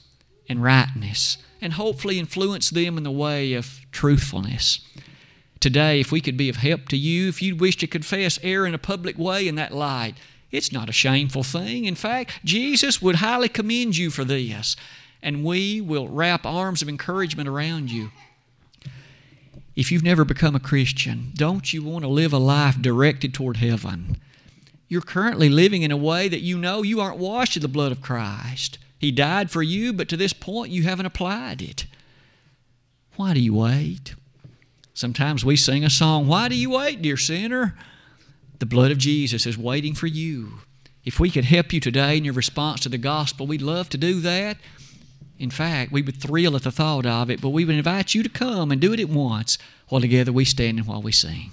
and 0.47 0.61
rightness, 0.61 1.37
and 1.59 1.73
hopefully 1.73 2.19
influence 2.19 2.69
them 2.69 2.97
in 2.97 3.03
the 3.03 3.11
way 3.11 3.53
of 3.53 3.79
truthfulness. 3.91 4.85
Today, 5.59 5.99
if 5.99 6.11
we 6.11 6.21
could 6.21 6.37
be 6.37 6.49
of 6.49 6.57
help 6.57 6.87
to 6.89 6.97
you, 6.97 7.29
if 7.29 7.41
you'd 7.41 7.61
wish 7.61 7.77
to 7.77 7.87
confess 7.87 8.37
error 8.43 8.67
in 8.67 8.73
a 8.73 8.79
public 8.79 9.17
way 9.17 9.47
in 9.47 9.55
that 9.55 9.73
light, 9.73 10.15
it's 10.51 10.71
not 10.71 10.89
a 10.89 10.93
shameful 10.93 11.43
thing. 11.43 11.85
In 11.85 11.95
fact, 11.95 12.43
Jesus 12.43 13.01
would 13.01 13.17
highly 13.17 13.49
commend 13.49 13.97
you 13.97 14.09
for 14.09 14.25
this, 14.25 14.75
and 15.21 15.43
we 15.43 15.79
will 15.79 16.07
wrap 16.07 16.45
arms 16.45 16.81
of 16.81 16.89
encouragement 16.89 17.47
around 17.47 17.91
you. 17.91 18.11
If 19.75 19.91
you've 19.91 20.03
never 20.03 20.25
become 20.25 20.55
a 20.55 20.59
Christian, 20.59 21.31
don't 21.35 21.71
you 21.71 21.81
want 21.83 22.03
to 22.03 22.09
live 22.09 22.33
a 22.33 22.37
life 22.37 22.81
directed 22.81 23.33
toward 23.33 23.57
heaven? 23.57 24.17
You're 24.89 25.01
currently 25.01 25.47
living 25.47 25.83
in 25.83 25.91
a 25.91 25.97
way 25.97 26.27
that 26.27 26.41
you 26.41 26.57
know 26.57 26.83
you 26.83 26.99
aren't 26.99 27.17
washed 27.17 27.55
in 27.55 27.61
the 27.61 27.69
blood 27.69 27.93
of 27.93 28.01
Christ. 28.01 28.77
He 28.99 29.11
died 29.11 29.49
for 29.49 29.63
you, 29.63 29.93
but 29.93 30.09
to 30.09 30.17
this 30.17 30.33
point 30.33 30.71
you 30.71 30.83
haven't 30.83 31.05
applied 31.05 31.61
it. 31.61 31.85
Why 33.15 33.33
do 33.33 33.39
you 33.39 33.53
wait? 33.53 34.15
Sometimes 34.93 35.45
we 35.45 35.55
sing 35.55 35.85
a 35.85 35.89
song, 35.89 36.27
Why 36.27 36.49
do 36.49 36.55
you 36.55 36.71
wait, 36.71 37.01
dear 37.01 37.15
sinner? 37.15 37.77
The 38.61 38.67
blood 38.67 38.91
of 38.91 38.99
Jesus 38.99 39.47
is 39.47 39.57
waiting 39.57 39.95
for 39.95 40.05
you. 40.05 40.59
If 41.03 41.19
we 41.19 41.31
could 41.31 41.45
help 41.45 41.73
you 41.73 41.79
today 41.79 42.15
in 42.15 42.23
your 42.23 42.35
response 42.35 42.81
to 42.81 42.89
the 42.89 42.99
gospel, 42.99 43.47
we'd 43.47 43.63
love 43.63 43.89
to 43.89 43.97
do 43.97 44.19
that. 44.19 44.57
In 45.39 45.49
fact, 45.49 45.91
we 45.91 46.03
would 46.03 46.21
thrill 46.21 46.55
at 46.55 46.61
the 46.61 46.71
thought 46.71 47.07
of 47.07 47.31
it, 47.31 47.41
but 47.41 47.49
we 47.49 47.65
would 47.65 47.73
invite 47.73 48.13
you 48.13 48.21
to 48.21 48.29
come 48.29 48.71
and 48.71 48.79
do 48.79 48.93
it 48.93 48.99
at 48.99 49.09
once 49.09 49.57
while 49.89 49.99
together 49.99 50.31
we 50.31 50.45
stand 50.45 50.77
and 50.77 50.85
while 50.85 51.01
we 51.01 51.11
sing. 51.11 51.49